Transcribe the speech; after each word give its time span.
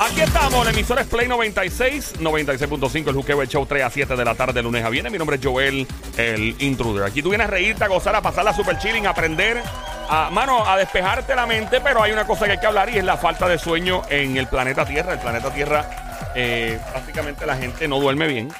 Aquí 0.00 0.22
estamos, 0.22 0.64
la 0.64 0.70
emisora 0.70 1.02
es 1.02 1.06
Play 1.06 1.28
96, 1.28 2.20
96.5, 2.20 3.08
el 3.08 3.14
Juqueo, 3.14 3.42
el 3.42 3.48
show 3.48 3.64
3 3.66 3.84
a 3.84 3.90
7 3.90 4.16
de 4.16 4.24
la 4.24 4.34
tarde, 4.34 4.62
lunes 4.62 4.84
a 4.84 4.88
viernes. 4.88 5.12
Mi 5.12 5.18
nombre 5.18 5.36
es 5.36 5.44
Joel, 5.44 5.86
el 6.16 6.56
intruder. 6.58 7.04
Aquí 7.04 7.22
tú 7.22 7.28
vienes 7.28 7.46
a 7.46 7.50
reírte, 7.50 7.84
a 7.84 7.88
gozar, 7.88 8.16
a 8.16 8.22
pasar 8.22 8.44
la 8.44 8.52
super 8.52 8.76
chilling, 8.78 9.06
a 9.06 9.10
aprender, 9.10 9.62
a, 10.08 10.30
mano, 10.30 10.66
a 10.66 10.76
despejarte 10.76 11.34
la 11.34 11.46
mente, 11.46 11.80
pero 11.80 12.02
hay 12.02 12.12
una 12.12 12.26
cosa 12.26 12.46
que 12.46 12.52
hay 12.52 12.58
que 12.58 12.66
hablar 12.66 12.90
y 12.90 12.98
es 12.98 13.04
la 13.04 13.18
falta 13.18 13.46
de 13.46 13.58
sueño 13.58 14.02
en 14.08 14.36
el 14.36 14.46
planeta 14.48 14.84
Tierra. 14.84 15.12
El 15.12 15.20
planeta 15.20 15.52
Tierra, 15.52 16.30
eh, 16.34 16.78
prácticamente 16.90 17.46
la 17.46 17.56
gente 17.56 17.86
no 17.86 18.00
duerme 18.00 18.26
bien. 18.26 18.52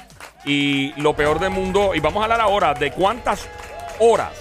Y 0.45 0.93
lo 1.01 1.15
peor 1.15 1.39
del 1.39 1.49
mundo, 1.49 1.93
y 1.95 1.99
vamos 1.99 2.21
a 2.21 2.23
hablar 2.25 2.41
ahora 2.41 2.73
de 2.73 2.91
cuántas 2.91 3.49
horas 3.99 4.31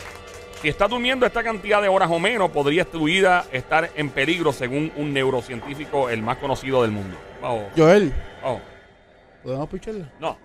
si 0.60 0.68
estás 0.68 0.90
durmiendo 0.90 1.24
esta 1.26 1.42
cantidad 1.42 1.80
de 1.80 1.88
horas 1.88 2.10
o 2.10 2.18
menos, 2.18 2.50
podría 2.50 2.84
tu 2.84 3.04
vida 3.04 3.44
estar 3.52 3.90
en 3.94 4.10
peligro 4.10 4.52
según 4.52 4.92
un 4.96 5.12
neurocientífico, 5.12 6.10
el 6.10 6.22
más 6.22 6.36
conocido 6.38 6.82
del 6.82 6.90
mundo. 6.90 7.16
Vamos. 7.40 7.64
Joel, 7.76 8.12
Vamos. 8.42 8.62
¿podemos 9.42 9.68
picharle? 9.68 10.06
No. 10.20 10.36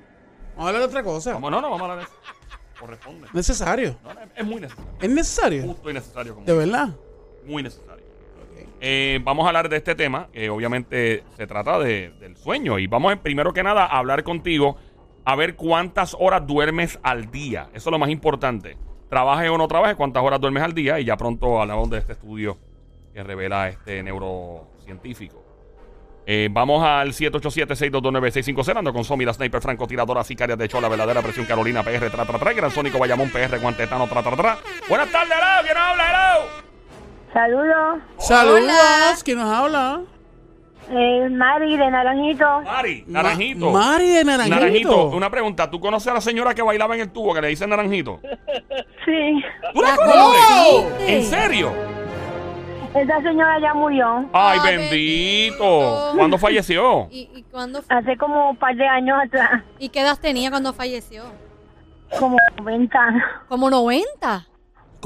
Vamos 0.55 0.66
a 0.66 0.67
hablar 0.67 0.81
de 0.81 0.88
otra 0.88 1.04
cosa. 1.04 1.34
Vamos, 1.34 1.52
no, 1.52 1.62
no, 1.62 1.70
vamos 1.70 1.81
a 1.81 1.91
hablar 1.91 1.98
de 1.99 2.04
eso. 2.05 2.13
Corresponde. 2.80 3.27
Necesario. 3.34 3.98
No, 4.04 4.13
no, 4.13 4.20
es 4.35 4.45
muy 4.45 4.62
necesario. 4.62 4.91
¿Es 5.02 5.09
necesario? 5.09 5.63
Justo 5.63 5.90
y 5.90 5.93
necesario. 5.93 6.34
Como 6.35 6.45
¿De 6.45 6.54
verdad? 6.54 6.90
Muy 7.45 7.63
necesario. 7.63 8.05
Eh, 8.82 9.20
vamos 9.23 9.45
a 9.45 9.48
hablar 9.49 9.70
de 9.70 9.77
este 9.77 9.95
tema, 9.95 10.27
que 10.32 10.49
obviamente 10.49 11.23
se 11.38 11.48
trata 11.48 11.79
de- 11.79 12.12
del 12.20 12.35
sueño. 12.38 12.77
Y 12.77 12.88
vamos, 12.88 13.16
primero 13.20 13.54
que 13.54 13.63
nada, 13.63 13.85
a 13.85 13.98
hablar 13.98 14.23
contigo, 14.23 14.77
a 15.23 15.35
ver 15.35 15.55
cuántas 15.55 16.16
horas 16.20 16.45
duermes 16.45 16.99
al 17.02 17.32
día. 17.32 17.70
Eso 17.73 17.90
es 17.90 17.91
lo 17.91 17.98
más 17.99 18.09
importante. 18.09 18.77
Trabajes 19.09 19.50
o 19.50 19.58
no 19.58 19.68
trabajes, 19.68 19.95
cuántas 19.95 20.23
horas 20.23 20.40
duermes 20.41 20.64
al 20.64 20.73
día. 20.73 21.00
Y 21.00 21.05
ya 21.05 21.18
pronto 21.18 21.62
hablamos 21.62 21.90
de 21.90 22.00
este 22.00 22.13
estudio 22.13 22.58
que 23.13 23.23
revela 23.23 23.70
este 23.70 24.04
neurocientífico. 24.04 25.44
Eh, 26.27 26.50
vamos 26.52 26.84
al 26.84 27.13
787-622-9650. 27.13 28.77
Ando 28.77 28.94
con 28.94 29.04
Somi, 29.04 29.26
la 29.26 29.34
sniper 29.34 29.62
francotiradora, 29.62 30.24
sicaria 30.24 30.55
de 30.55 30.66
hecho, 30.66 30.82
la 30.82 30.90
verdadera 30.90 31.21
presión 31.21 31.46
Carolina 31.46 31.84
PR, 31.84 32.10
tra, 32.10 32.26
tra, 32.26 32.40
tra, 32.40 32.54
Gran 32.54 32.71
Sónico, 32.71 32.98
Bayamón 32.98 33.29
PR, 33.29 33.60
Guantetano, 33.60 34.07
tra, 34.07 34.24
tra, 34.24 34.35
tra. 34.35 34.57
Buenas 34.90 35.12
tardes, 35.12 35.34
hello. 35.34 35.63
¿Quién 35.63 35.77
habla, 35.77 36.04
hello? 36.10 36.66
Saludos, 37.32 38.04
Saludos. 38.18 39.24
¿Quién 39.24 39.38
nos 39.38 39.54
habla? 39.54 40.01
Eh, 40.90 41.30
Mari 41.30 41.78
de 41.78 41.91
Naranjito. 41.91 42.62
Mari, 42.62 43.04
Naranjito. 43.08 43.72
Ma- 43.72 43.80
Mari 43.91 44.10
de 44.10 44.24
Naranjito. 44.24 44.55
Naranjito, 44.55 45.05
una 45.10 45.30
pregunta. 45.30 45.70
¿Tú 45.70 45.80
conoces 45.80 46.08
a 46.10 46.14
la 46.16 46.22
señora 46.22 46.54
que 46.54 46.62
bailaba 46.62 46.96
en 46.96 47.02
el 47.02 47.10
tubo 47.12 47.34
que 47.34 47.41
le 47.41 47.48
dicen 47.50 47.70
Naranjito? 47.70 48.20
Sí, 49.06 49.44
¿Tú 49.74 49.82
la 49.84 49.90
¿La 49.91 49.96
conoces? 49.98 51.08
¿En 51.08 51.24
serio? 51.24 51.72
esa 52.96 53.22
señora 53.22 53.60
ya 53.60 53.74
murió 53.76 54.26
Ay, 54.34 54.58
Ay, 54.63 54.78
bendito. 54.78 55.63
bendito. 55.63 56.12
¿Cuándo 56.18 56.38
falleció? 56.40 57.08
¿Y, 57.12 57.30
y, 57.36 57.44
cuándo, 57.52 57.82
hace 57.88 58.18
como 58.18 58.50
un 58.52 58.56
par 58.58 58.76
de 58.76 58.88
años 58.88 59.18
atrás, 59.26 59.62
¿Y 59.78 59.90
qué 59.90 60.00
edad 60.02 60.18
tenía 60.20 60.50
cuando 60.50 60.74
falleció? 60.74 61.24
como 62.20 62.38
90. 62.58 63.00
Como 63.48 63.70
90. 63.70 64.47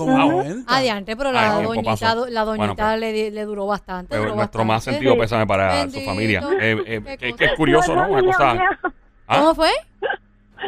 Como 0.05 0.17
Wow. 0.17 0.31
90. 0.43 0.75
Adiante, 0.75 1.15
pero 1.17 1.29
Ay, 1.29 1.35
la 1.35 1.41
tiempo 1.53 1.73
doñita, 1.73 1.91
pasó. 1.91 2.25
la 2.27 2.45
doñita 2.45 2.65
Bueno, 2.73 2.75
pues. 2.75 2.99
le, 2.99 3.11
di- 3.13 3.31
le 3.31 3.45
duró 3.45 3.65
bastante. 3.67 4.15
Eh, 4.15 4.19
duró 4.19 4.35
nuestro 4.35 4.65
más 4.65 4.75
bastante. 4.77 4.99
sentido 4.99 5.17
pésame 5.21 5.45
para 5.47 5.73
Bendito. 5.75 5.99
su 5.99 6.05
familia. 6.05 6.43
Eh, 6.59 6.83
eh, 6.85 7.01
Qué 7.03 7.17
que, 7.17 7.25
cosa. 7.31 7.37
que 7.37 7.45
es 7.45 7.53
curioso, 7.55 7.95
¿no? 7.95 8.07
Una 8.09 8.23
cosa. 8.23 8.55
¿Ah? 9.27 9.37
¿Cómo 9.39 9.55
fue? 9.55 9.69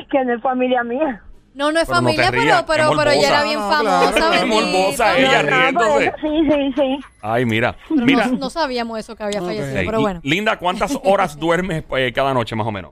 que 0.10 0.24
no 0.26 0.34
es 0.36 0.42
familia 0.42 0.84
mía. 0.84 1.22
No, 1.54 1.70
no 1.72 1.80
es 1.82 1.88
Pero 1.88 2.00
no 2.02 2.10
te 2.12 2.16
familia, 2.24 2.32
rías, 2.44 2.64
pero, 2.64 2.68
pero, 2.68 2.92
es 2.92 2.98
pero 2.98 3.12
ella 3.12 3.28
era 3.28 3.44
bien 3.44 3.60
No, 3.60 3.70
famosa. 3.70 4.12
claro. 4.14 4.34
Es 4.34 4.40
bendito. 4.42 4.62
morbosa 4.62 5.18
ella, 5.18 5.44
No, 5.44 5.50
no, 5.50 5.58
riéndose. 5.58 5.92
por 5.92 6.02
eso, 6.04 6.16
Sí, 6.22 6.50
sí, 6.50 6.74
sí. 6.78 7.00
Ay, 7.22 7.46
mira. 7.46 7.76
Pero 7.90 8.06
Mira. 8.06 8.26
no, 8.28 8.38
no 8.38 8.50
sabíamos 8.50 9.00
eso 9.00 9.16
que 9.18 9.24
había 9.24 9.42
Ok. 9.42 9.48
fallecido, 9.48 9.78
Ey, 9.80 9.86
pero 9.86 10.00
bueno. 10.00 10.22
Linda, 10.24 10.58
¿cuántas 10.58 10.98
horas 11.04 11.38
duermes 11.38 11.84
eh, 11.98 12.14
cada 12.16 12.34
noche 12.34 12.56
más 12.56 12.66
o 12.68 12.72
menos? 12.72 12.92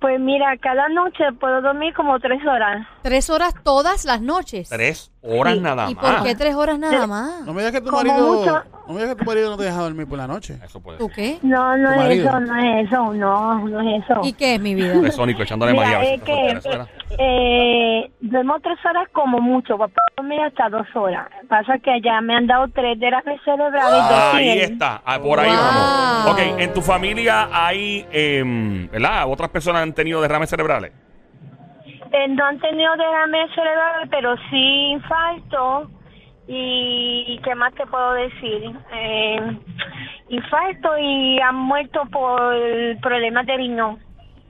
Pues 0.00 0.20
mira, 0.20 0.56
cada 0.58 0.88
noche 0.90 1.24
puedo 1.40 1.62
dormir 1.62 1.94
como 1.94 2.20
tres 2.20 2.40
horas. 2.46 2.86
Tres 3.02 3.28
horas 3.30 3.54
todas 3.64 4.04
las 4.04 4.20
noches. 4.20 4.68
Tres 4.68 5.10
horas 5.24 5.54
Sí, 5.54 5.60
nada 5.60 5.90
¿Y 5.90 5.94
más. 5.94 6.04
por 6.04 6.22
qué 6.22 6.34
tres 6.34 6.54
horas 6.54 6.78
nada 6.78 7.06
más? 7.06 7.40
No 7.46 7.52
me 7.54 7.60
digas 7.62 7.72
que 7.72 7.80
tu 7.80 7.90
Como 7.90 8.04
marido. 8.04 8.26
mucho. 8.36 8.62
No 8.86 8.92
me 8.92 9.00
digas 9.00 9.14
que 9.14 9.18
tu 9.18 9.24
marido 9.24 9.50
no 9.50 9.56
te 9.56 9.64
deja 9.64 9.80
dormir 9.80 10.06
por 10.06 10.18
la 10.18 10.26
noche. 10.26 10.58
Eso 10.62 10.80
puede 10.82 10.98
¿Tú 10.98 11.06
ser. 11.06 11.14
qué? 11.14 11.38
No, 11.42 11.76
no 11.78 11.88
¿Tu 11.88 11.94
es 11.94 11.96
marido? 11.96 12.28
eso, 12.28 12.40
no 12.40 12.56
es 12.58 12.86
eso, 12.86 13.14
no, 13.14 13.58
no 13.68 13.80
es 13.80 14.04
eso. 14.04 14.20
¿Y 14.24 14.32
qué 14.34 14.54
es 14.56 14.60
mi 14.60 14.74
vida? 14.74 14.98
De 15.00 15.10
Sónico 15.10 15.42
echándole 15.42 15.72
Mira, 15.72 16.02
es 16.04 16.22
que 16.22 16.50
eso 16.52 16.70
era. 16.70 16.86
eh, 17.18 18.10
duermo 18.20 18.56
tres 18.60 18.78
horas 18.84 19.08
como 19.12 19.40
mucho, 19.40 19.78
para 19.78 19.90
dormir 20.16 20.40
hasta 20.40 20.68
dos 20.68 20.86
horas. 20.94 21.28
Pasa 21.48 21.78
que 21.78 21.90
allá 21.90 22.20
me 22.20 22.34
han 22.36 22.46
dado 22.46 22.66
tres 22.74 22.98
derrames 23.00 23.40
cerebrales. 23.44 24.02
dos 24.08 24.18
Ahí 24.34 24.58
está, 24.60 25.02
ah, 25.04 25.18
por 25.18 25.40
ahí 25.40 25.50
Wow. 25.50 25.60
vamos. 25.64 26.32
Ok, 26.32 26.38
en 26.60 26.72
tu 26.74 26.82
familia 26.82 27.48
hay, 27.50 28.06
em, 28.12 28.88
¿verdad? 28.90 29.24
¿Otras 29.28 29.48
personas 29.50 29.82
han 29.82 29.92
tenido 29.94 30.20
derrames 30.20 30.50
cerebrales? 30.50 30.92
Eh, 32.16 32.28
no 32.28 32.44
han 32.44 32.60
tenido 32.60 32.94
derrames 32.96 33.50
cerebrales, 33.54 34.08
pero 34.10 34.36
sí 34.50 34.90
infarto. 34.92 35.90
Y 36.46 37.40
¿qué 37.42 37.54
más 37.54 37.72
te 37.74 37.86
puedo 37.86 38.12
decir? 38.12 38.70
Eh, 38.92 39.58
infarto 40.28 40.96
y 40.98 41.40
han 41.40 41.56
muerto 41.56 42.02
por 42.12 42.52
problemas 43.00 43.46
de 43.46 43.56
riñón. 43.56 43.98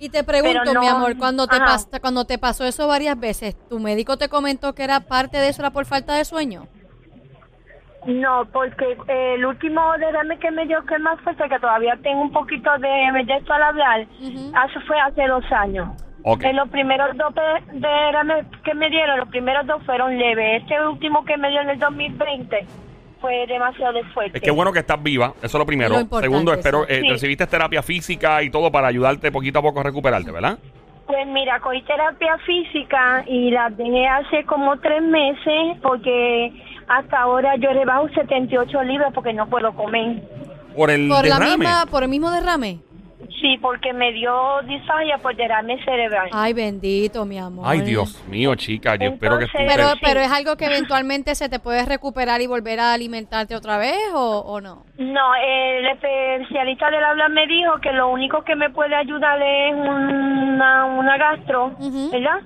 Y 0.00 0.10
te 0.10 0.24
pregunto, 0.24 0.74
no- 0.74 0.80
mi 0.80 0.88
amor, 0.88 1.16
cuando 1.16 1.46
te, 1.46 1.56
pas- 1.56 1.88
cuando 2.00 2.24
te 2.26 2.36
pasó 2.36 2.64
eso 2.64 2.88
varias 2.88 3.18
veces, 3.18 3.56
¿tu 3.68 3.78
médico 3.78 4.18
te 4.18 4.28
comentó 4.28 4.74
que 4.74 4.82
era 4.82 5.00
parte 5.00 5.38
de 5.38 5.48
eso 5.48 5.62
era 5.62 5.70
por 5.70 5.86
falta 5.86 6.14
de 6.16 6.24
sueño? 6.24 6.66
No, 8.06 8.44
porque 8.52 8.98
eh, 9.08 9.34
el 9.36 9.46
último 9.46 9.80
derrame 9.98 10.38
que 10.38 10.50
me 10.50 10.66
dio 10.66 10.84
que 10.84 10.96
es 10.96 11.00
más 11.00 11.18
fuerte, 11.22 11.48
que 11.48 11.58
todavía 11.58 11.96
tengo 12.02 12.20
un 12.22 12.32
poquito 12.32 12.70
de, 12.78 12.88
de 13.24 13.36
esto 13.36 13.52
al 13.54 13.62
hablar, 13.62 14.06
Ujú. 14.20 14.52
eso 14.68 14.80
fue 14.86 15.00
hace 15.00 15.26
dos 15.26 15.44
años. 15.52 15.88
Ok. 16.26 16.42
En 16.44 16.56
los 16.56 16.68
primeros 16.70 17.14
dos 17.18 17.34
de- 17.34 17.78
derrames 17.80 18.46
que 18.64 18.74
me 18.74 18.88
dieron, 18.88 19.18
los 19.18 19.28
primeros 19.28 19.66
dos 19.66 19.82
fueron 19.84 20.16
leves. 20.18 20.62
Este 20.62 20.74
último 20.86 21.24
que 21.24 21.36
me 21.36 21.50
dio 21.50 21.60
en 21.60 21.68
el 21.70 21.78
2020 21.78 22.66
fue 23.20 23.46
demasiado 23.46 23.98
fuerte. 24.14 24.38
Es 24.38 24.42
que 24.42 24.50
bueno 24.50 24.72
que 24.72 24.78
estás 24.78 25.02
viva, 25.02 25.34
eso 25.38 25.46
es 25.46 25.54
lo 25.54 25.66
primero. 25.66 25.94
Lo 26.10 26.20
Segundo, 26.20 26.52
espero, 26.54 26.84
sí. 26.86 26.92
eh, 26.94 27.00
Sí. 27.02 27.08
recibiste 27.10 27.46
terapia 27.46 27.82
física 27.82 28.42
y 28.42 28.48
todo 28.50 28.72
para 28.72 28.86
ayudarte 28.88 29.30
poquito 29.30 29.58
a 29.58 29.62
poco 29.62 29.80
a 29.80 29.82
recuperarte, 29.82 30.30
¿verdad? 30.30 30.58
Pues 31.06 31.26
mira, 31.26 31.60
cogí 31.60 31.82
terapia 31.82 32.38
física 32.46 33.22
y 33.26 33.50
la 33.50 33.68
dejé 33.68 34.06
hace 34.08 34.44
como 34.44 34.78
tres 34.78 35.02
meses 35.02 35.76
porque 35.82 36.50
hasta 36.88 37.20
ahora 37.20 37.56
yo 37.56 37.70
rebajo 37.74 38.08
78 38.14 38.82
libras 38.84 39.12
porque 39.12 39.34
no 39.34 39.46
puedo 39.48 39.74
comer. 39.74 40.22
Por 40.74 40.90
el 40.90 41.06
Por 41.08 41.26
la 41.26 41.38
derrame. 41.38 41.58
misma, 41.58 41.86
por 41.90 42.02
el 42.02 42.08
mismo 42.08 42.30
derrame. 42.30 42.78
Sí, 43.40 43.58
porque 43.60 43.92
me 43.92 44.12
dio 44.12 44.32
disfagia 44.66 45.18
por 45.18 45.34
derrame 45.36 45.82
cerebral. 45.84 46.28
Ay, 46.32 46.52
bendito, 46.52 47.24
mi 47.24 47.38
amor. 47.38 47.64
Ay, 47.68 47.80
Dios 47.82 48.22
mío, 48.28 48.54
chica, 48.54 48.96
yo 48.96 49.10
espero 49.10 49.38
que 49.38 49.44
Entonces- 49.44 49.72
Pero, 49.76 49.88
pero 50.00 50.20
es 50.20 50.30
algo 50.30 50.56
que 50.56 50.66
eventualmente 50.66 51.34
se 51.34 51.48
te 51.48 51.58
puede 51.58 51.84
recuperar 51.84 52.40
y 52.40 52.46
volver 52.46 52.80
a 52.80 52.92
alimentarte 52.94 53.54
otra 53.56 53.78
vez 53.78 53.96
o, 54.14 54.38
o 54.40 54.60
no. 54.60 54.84
No, 54.96 55.34
el 55.34 55.86
especialista 55.86 56.88
del 56.88 57.02
habla 57.02 57.28
me 57.28 57.48
dijo 57.48 57.80
que 57.80 57.90
lo 57.92 58.10
único 58.10 58.44
que 58.44 58.54
me 58.54 58.70
puede 58.70 58.94
ayudar 58.94 59.42
es 59.42 59.74
una, 59.74 60.84
una 60.84 61.18
gastro. 61.18 61.72
¿verdad? 62.12 62.40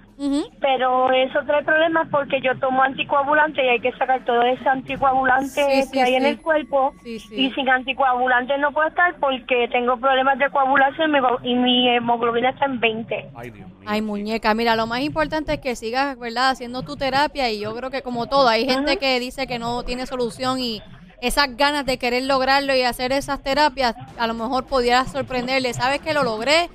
Pero 0.61 1.13
eso 1.13 1.41
trae 1.47 1.63
problemas 1.63 2.09
porque 2.11 2.41
yo 2.41 2.59
tomo 2.59 2.83
anticoagulante 2.83 3.65
y 3.65 3.69
hay 3.69 3.81
que 3.81 3.93
sacar 3.93 4.25
todo 4.25 4.43
ese 4.43 4.67
anticoagulante 4.67 5.63
Sí, 5.63 5.83
sí, 5.83 5.91
que 5.93 6.03
hay 6.03 6.15
en 6.15 6.25
el 6.25 6.41
cuerpo. 6.41 6.95
Sí, 7.03 7.19
sí. 7.19 7.35
Y 7.35 7.51
sin 7.53 7.69
anticoagulante 7.69 8.57
no 8.57 8.73
puedo 8.73 8.89
estar 8.89 9.15
porque 9.21 9.69
tengo 9.69 9.99
problemas 9.99 10.39
de 10.39 10.49
coagulación 10.49 11.11
y 11.11 11.13
mi, 11.13 11.51
y 11.51 11.55
mi 11.55 11.89
hemoglobina 11.91 12.51
está 12.51 12.65
en 12.65 12.81
20. 12.81 13.31
Ay, 13.37 13.51
Dios 13.51 13.69
mío. 13.69 13.79
Ay, 13.87 14.01
muñeca, 14.01 14.55
mira, 14.55 14.75
lo 14.75 14.87
más 14.87 15.01
importante 15.01 15.53
es 15.53 15.61
que 15.61 15.77
sigas, 15.77 16.19
¿verdad?, 16.19 16.51
haciendo 16.51 16.83
tu 16.83 16.97
terapia 16.97 17.51
y 17.51 17.61
yo 17.61 17.75
creo 17.77 17.91
que 17.91 18.03
como 18.03 18.27
todo, 18.27 18.49
hay 18.49 18.67
gente 18.67 18.97
que 18.97 19.21
dice 19.21 19.47
que 19.47 19.59
no 19.59 19.83
tiene 19.83 20.07
solución 20.07 20.59
y 20.59 20.83
esas 21.21 21.57
ganas 21.57 21.85
de 21.87 21.99
querer 21.99 22.25
lograrlo 22.25 22.75
y 22.75 22.83
hacer 22.83 23.13
esas 23.13 23.43
terapias, 23.43 23.95
a 24.19 24.27
lo 24.27 24.35
mejor 24.35 24.67
pudieras 24.67 25.11
sorprenderle, 25.11 25.73
sabes 25.75 26.01
que 26.01 26.15
lo 26.15 26.23
logré, 26.23 26.69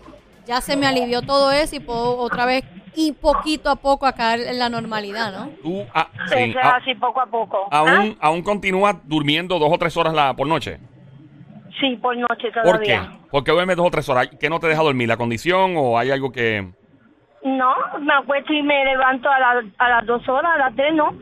ya 0.45 0.60
se 0.62 0.75
me 0.75 0.86
alivió 0.88 1.22
todo 1.22 1.51
eso 1.51 1.75
y 1.75 1.80
puedo 1.80 2.18
otra 2.18 2.45
vez 2.45 2.63
y 2.95 3.13
poquito 3.13 3.69
a 3.69 3.75
poco 3.78 4.06
a 4.06 4.12
caer 4.13 4.42
en 4.42 4.60
la 4.60 4.69
normalidad, 4.69 5.31
¿no? 5.31 5.50
Tú, 5.63 5.84
ah, 5.95 6.07
Eso 6.25 6.36
sí, 6.36 6.44
es 6.44 6.56
ah, 6.62 6.75
así 6.81 6.94
poco 6.95 7.22
a 7.22 7.25
poco. 7.25 7.68
aún, 7.72 8.18
¿Ah? 8.19 8.28
aún 8.28 8.42
continúas 8.44 8.98
durmiendo 9.06 9.57
dos 9.60 9.69
o 9.72 9.78
tres 9.78 9.95
horas 9.98 10.13
la, 10.13 10.36
por 10.36 10.48
noche. 10.48 10.80
Sí, 11.80 11.96
por 12.01 12.16
noche 12.16 12.51
¿Por 12.63 12.81
qué? 12.81 12.94
todavía. 12.96 13.19
¿Por 13.31 13.44
qué 13.44 13.51
duermes 13.51 13.78
dos 13.78 13.88
o 13.88 13.92
tres 13.92 14.07
horas? 14.10 14.30
¿Qué 14.39 14.50
no 14.50 14.60
te 14.60 14.68
deja 14.68 14.84
dormir? 14.84 15.07
¿La 15.07 15.18
condición 15.18 15.74
o 15.78 15.98
hay 15.98 16.12
algo 16.12 16.31
que...? 16.31 16.69
No, 17.44 17.74
me 18.00 18.13
acuesto 18.13 18.54
y 18.54 18.62
me 18.62 18.86
levanto 18.86 19.28
a, 19.30 19.39
la- 19.39 19.63
a 19.80 19.89
las 19.89 20.06
dos 20.06 20.28
horas, 20.30 20.51
a 20.56 20.57
las 20.60 20.75
tres, 20.75 20.94
¿no. 20.94 21.13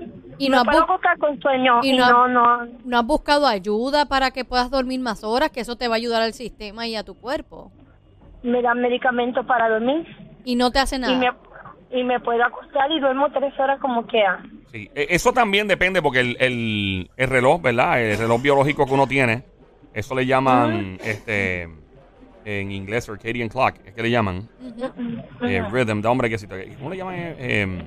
Y 0.45 0.49
me 0.49 0.57
no, 0.57 0.63
puedo 0.63 0.77
has 0.79 0.83
bu- 0.87 0.91
acostar 0.91 1.17
con 1.19 1.39
sueño. 1.41 1.79
y 1.83 1.89
Y 1.93 1.97
no- 1.97 2.09
no, 2.09 2.27
no, 2.27 2.67
no 2.83 2.97
has 2.99 3.05
buscado 3.05 3.45
ayuda 3.47 4.05
para 4.05 4.31
que 4.31 4.43
puedas 4.45 4.69
dormir 4.71 4.99
más 4.99 5.23
horas, 5.23 5.51
que 5.51 5.59
eso 5.61 5.75
te 5.75 5.87
va 5.87 5.95
a 5.95 5.97
ayudar 5.97 6.21
al 6.21 6.33
sistema 6.33 6.87
y 6.87 6.95
a 6.95 7.03
tu 7.03 7.15
cuerpo. 7.15 7.71
me 8.43 8.61
dan 8.63 8.81
medicamentos 8.81 9.45
para 9.45 9.69
dormir. 9.69 10.03
Y 10.43 10.55
no 10.55 10.71
te 10.71 10.79
hace 10.79 10.97
nada. 10.97 11.13
Y 11.13 11.17
me, 11.17 11.29
y 11.99 12.03
me 12.03 12.19
puedo 12.19 12.43
acostar 12.43 12.91
y 12.91 12.99
duermo 12.99 13.29
tres 13.31 13.53
horas 13.59 13.79
como 13.79 14.07
quiera. 14.07 14.41
Sí, 14.71 14.89
e- 14.95 15.07
eso 15.11 15.31
también 15.31 15.67
depende 15.67 16.01
porque 16.01 16.21
el, 16.21 16.37
el, 16.39 17.11
el 17.17 17.29
reloj, 17.29 17.61
¿verdad? 17.61 18.01
El 18.01 18.17
reloj 18.17 18.41
biológico 18.41 18.85
que 18.87 18.93
uno 18.93 19.05
tiene, 19.05 19.43
eso 19.93 20.15
le 20.15 20.25
llaman, 20.25 20.97
este, 21.03 21.69
en 22.45 22.71
inglés, 22.71 23.05
circadian 23.05 23.47
clock, 23.49 23.75
es 23.85 23.93
que 23.93 24.01
le 24.01 24.09
llaman, 24.09 24.47
eh, 25.43 25.63
rhythm, 25.71 26.01
da 26.01 26.09
hombre 26.09 26.29
que 26.29 26.37
sí, 26.39 26.47
¿cómo 26.77 26.89
le 26.89 26.97
llaman 26.97 27.15
eh, 27.15 27.35
eh, 27.37 27.83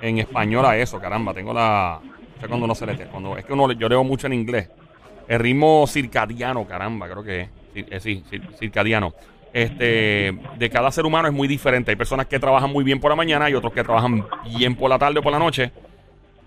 en 0.00 0.18
español 0.18 0.64
a 0.66 0.76
eso? 0.76 0.98
Caramba, 1.00 1.32
tengo 1.34 1.52
la, 1.52 2.00
o 2.02 2.38
sea, 2.40 2.48
cuando 2.48 2.64
uno 2.64 2.74
se 2.74 2.86
le, 2.86 2.96
cuando, 3.06 3.36
es 3.36 3.44
que 3.44 3.52
uno, 3.52 3.70
yo 3.72 3.88
leo 3.88 4.02
mucho 4.04 4.26
en 4.26 4.32
inglés, 4.34 4.68
el 5.28 5.38
ritmo 5.38 5.86
circadiano, 5.86 6.66
caramba, 6.66 7.08
creo 7.08 7.22
que 7.22 7.40
es, 7.42 7.48
sí, 7.74 7.84
eh, 7.90 8.00
sí, 8.00 8.24
cir- 8.30 8.56
circadiano. 8.58 9.12
Este, 9.52 10.32
de 10.58 10.70
cada 10.70 10.92
ser 10.92 11.04
humano 11.04 11.26
es 11.26 11.34
muy 11.34 11.48
diferente. 11.48 11.90
Hay 11.90 11.96
personas 11.96 12.26
que 12.26 12.38
trabajan 12.38 12.70
muy 12.72 12.84
bien 12.84 13.00
por 13.00 13.10
la 13.10 13.16
mañana 13.16 13.50
y 13.50 13.54
otros 13.54 13.72
que 13.72 13.82
trabajan 13.82 14.24
bien 14.44 14.76
por 14.76 14.88
la 14.88 14.96
tarde 14.98 15.18
o 15.18 15.22
por 15.22 15.32
la 15.32 15.40
noche. 15.40 15.72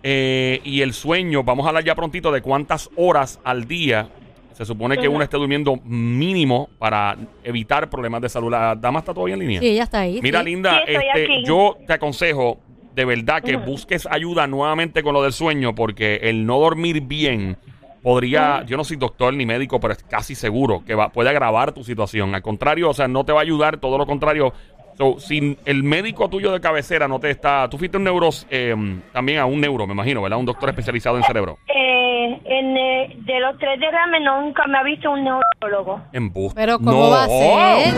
Eh, 0.03 0.61
y 0.63 0.81
el 0.81 0.93
sueño, 0.93 1.43
vamos 1.43 1.65
a 1.65 1.69
hablar 1.69 1.83
ya 1.83 1.95
prontito 1.95 2.31
de 2.31 2.41
cuántas 2.41 2.89
horas 2.95 3.39
al 3.43 3.67
día 3.67 4.07
se 4.53 4.65
supone 4.65 4.97
que 4.97 5.07
uno 5.07 5.23
esté 5.23 5.35
durmiendo 5.37 5.77
mínimo 5.83 6.69
para 6.77 7.17
evitar 7.43 7.89
problemas 7.89 8.21
de 8.21 8.29
salud. 8.29 8.51
¿La 8.51 8.75
dama 8.75 8.99
está 8.99 9.13
todavía 9.13 9.33
en 9.33 9.39
línea? 9.39 9.59
Sí, 9.61 9.67
ella 9.67 9.83
está 9.83 10.01
ahí. 10.01 10.19
Mira, 10.21 10.39
sí. 10.39 10.45
Linda, 10.45 10.81
Sí, 10.85 10.93
este, 10.93 11.43
yo 11.43 11.77
te 11.87 11.93
aconsejo 11.93 12.59
de 12.95 13.05
verdad 13.05 13.41
que 13.41 13.57
busques 13.57 14.07
ayuda 14.09 14.47
nuevamente 14.47 15.01
con 15.03 15.13
lo 15.13 15.23
del 15.23 15.33
sueño, 15.33 15.73
porque 15.75 16.15
el 16.23 16.45
no 16.45 16.59
dormir 16.59 17.01
bien 17.01 17.57
podría, 18.01 18.63
yo 18.65 18.75
no 18.77 18.83
soy 18.83 18.97
doctor 18.97 19.33
ni 19.33 19.45
médico, 19.45 19.79
pero 19.79 19.93
es 19.93 20.03
casi 20.03 20.35
seguro 20.35 20.83
que 20.85 20.93
va, 20.95 21.09
puede 21.09 21.29
agravar 21.29 21.71
tu 21.71 21.83
situación. 21.83 22.35
Al 22.35 22.41
contrario, 22.41 22.89
o 22.89 22.93
sea, 22.93 23.07
no 23.07 23.23
te 23.23 23.31
va 23.31 23.39
a 23.39 23.43
ayudar, 23.43 23.77
todo 23.77 23.97
lo 23.97 24.05
contrario. 24.05 24.53
So, 24.97 25.19
si 25.19 25.57
el 25.65 25.81
médico 25.81 26.29
tuyo 26.29 26.51
de 26.51 26.61
cabecera 26.61 27.07
no 27.07 27.19
te 27.19 27.31
está, 27.31 27.67
tú 27.67 27.79
fuiste 27.79 27.97
un 27.97 28.03
neuro, 28.03 28.29
eh, 28.51 28.75
también 29.11 29.39
a 29.39 29.45
un 29.47 29.59
neuro, 29.59 29.87
me 29.87 29.93
imagino, 29.93 30.21
¿verdad? 30.21 30.37
Un 30.37 30.45
doctor 30.45 30.69
especializado 30.69 31.17
en 31.17 31.23
cerebro. 31.23 31.57
Eh, 31.67 32.39
en, 32.45 32.77
eh, 32.77 33.15
de 33.25 33.39
los 33.39 33.57
tres 33.57 33.79
derrames 33.79 34.21
nunca 34.21 34.67
me 34.67 34.77
ha 34.77 34.83
visto 34.83 35.09
un 35.09 35.23
neurólogo. 35.23 35.99
En 36.13 36.31
bus. 36.31 36.53
Pero 36.53 36.77
¿cómo 36.77 36.91
No. 36.91 37.09
va 37.09 37.23
a 37.23 37.27
ser? 37.27 37.93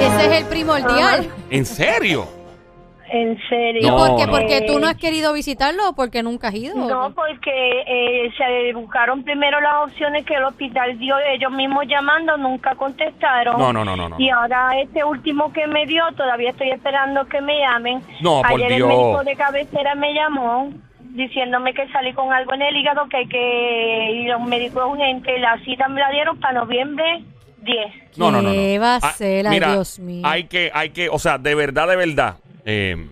Ese 0.00 0.26
es 0.26 0.42
el 0.42 0.48
primordial. 0.50 1.28
¿En 1.48 1.64
serio? 1.64 2.26
En 3.10 3.38
serio. 3.48 3.80
¿Y 3.82 3.86
No, 3.86 3.96
por 3.96 4.16
qué? 4.16 4.26
¿Porque 4.28 4.60
tú 4.66 4.78
no 4.78 4.86
has 4.86 4.96
querido 4.96 5.32
visitarlo 5.32 5.88
o 5.90 5.94
porque 5.94 6.22
nunca 6.22 6.48
has 6.48 6.54
ido? 6.54 6.74
No, 6.74 7.14
porque 7.14 7.50
eh, 7.86 8.30
se 8.36 8.72
buscaron 8.74 9.22
primero 9.24 9.60
las 9.60 9.84
opciones 9.88 10.24
que 10.26 10.34
el 10.34 10.44
hospital 10.44 10.98
dio, 10.98 11.16
ellos 11.18 11.50
mismos 11.52 11.84
llamando, 11.88 12.36
nunca 12.36 12.74
contestaron. 12.74 13.58
No, 13.58 13.72
no, 13.72 13.84
no, 13.84 13.96
no, 13.96 14.08
no. 14.10 14.16
Y 14.18 14.28
ahora 14.28 14.70
este 14.82 15.02
último 15.04 15.52
que 15.52 15.66
me 15.66 15.86
dio, 15.86 16.02
todavía 16.16 16.50
estoy 16.50 16.70
esperando 16.70 17.24
que 17.26 17.40
me 17.40 17.58
llamen. 17.60 18.02
No, 18.20 18.42
por 18.42 18.60
Ayer 18.60 18.76
Dios. 18.76 18.90
el 18.90 18.96
médico 18.96 19.24
de 19.24 19.36
cabecera 19.36 19.94
me 19.94 20.12
llamó 20.14 20.70
diciéndome 21.00 21.72
que 21.74 21.88
salí 21.88 22.12
con 22.12 22.32
algo 22.32 22.52
en 22.54 22.62
el 22.62 22.76
hígado, 22.76 23.08
que 23.08 23.16
hay 23.16 23.26
que 23.28 24.10
ir 24.22 24.30
a 24.32 24.36
un 24.36 24.48
médico 24.48 24.86
urgente. 24.86 25.38
La 25.38 25.58
cita 25.64 25.88
me 25.88 26.00
la 26.00 26.10
dieron 26.10 26.38
para 26.38 26.60
noviembre 26.60 27.24
10. 27.62 28.18
No, 28.18 28.30
no, 28.30 28.42
no. 28.42 28.50
no. 28.50 28.54
¿Qué 28.54 28.78
va 28.78 28.94
a 28.96 28.98
Ah, 29.02 29.12
ser? 29.12 29.48
Mira, 29.48 29.72
Dios 29.72 29.98
mío. 29.98 30.22
Hay 30.26 30.44
que, 30.44 30.70
hay 30.74 30.90
que, 30.90 31.08
o 31.08 31.18
sea, 31.18 31.38
de 31.38 31.54
verdad, 31.54 31.88
de 31.88 31.96
verdad. 31.96 32.36
Eh, 32.70 33.06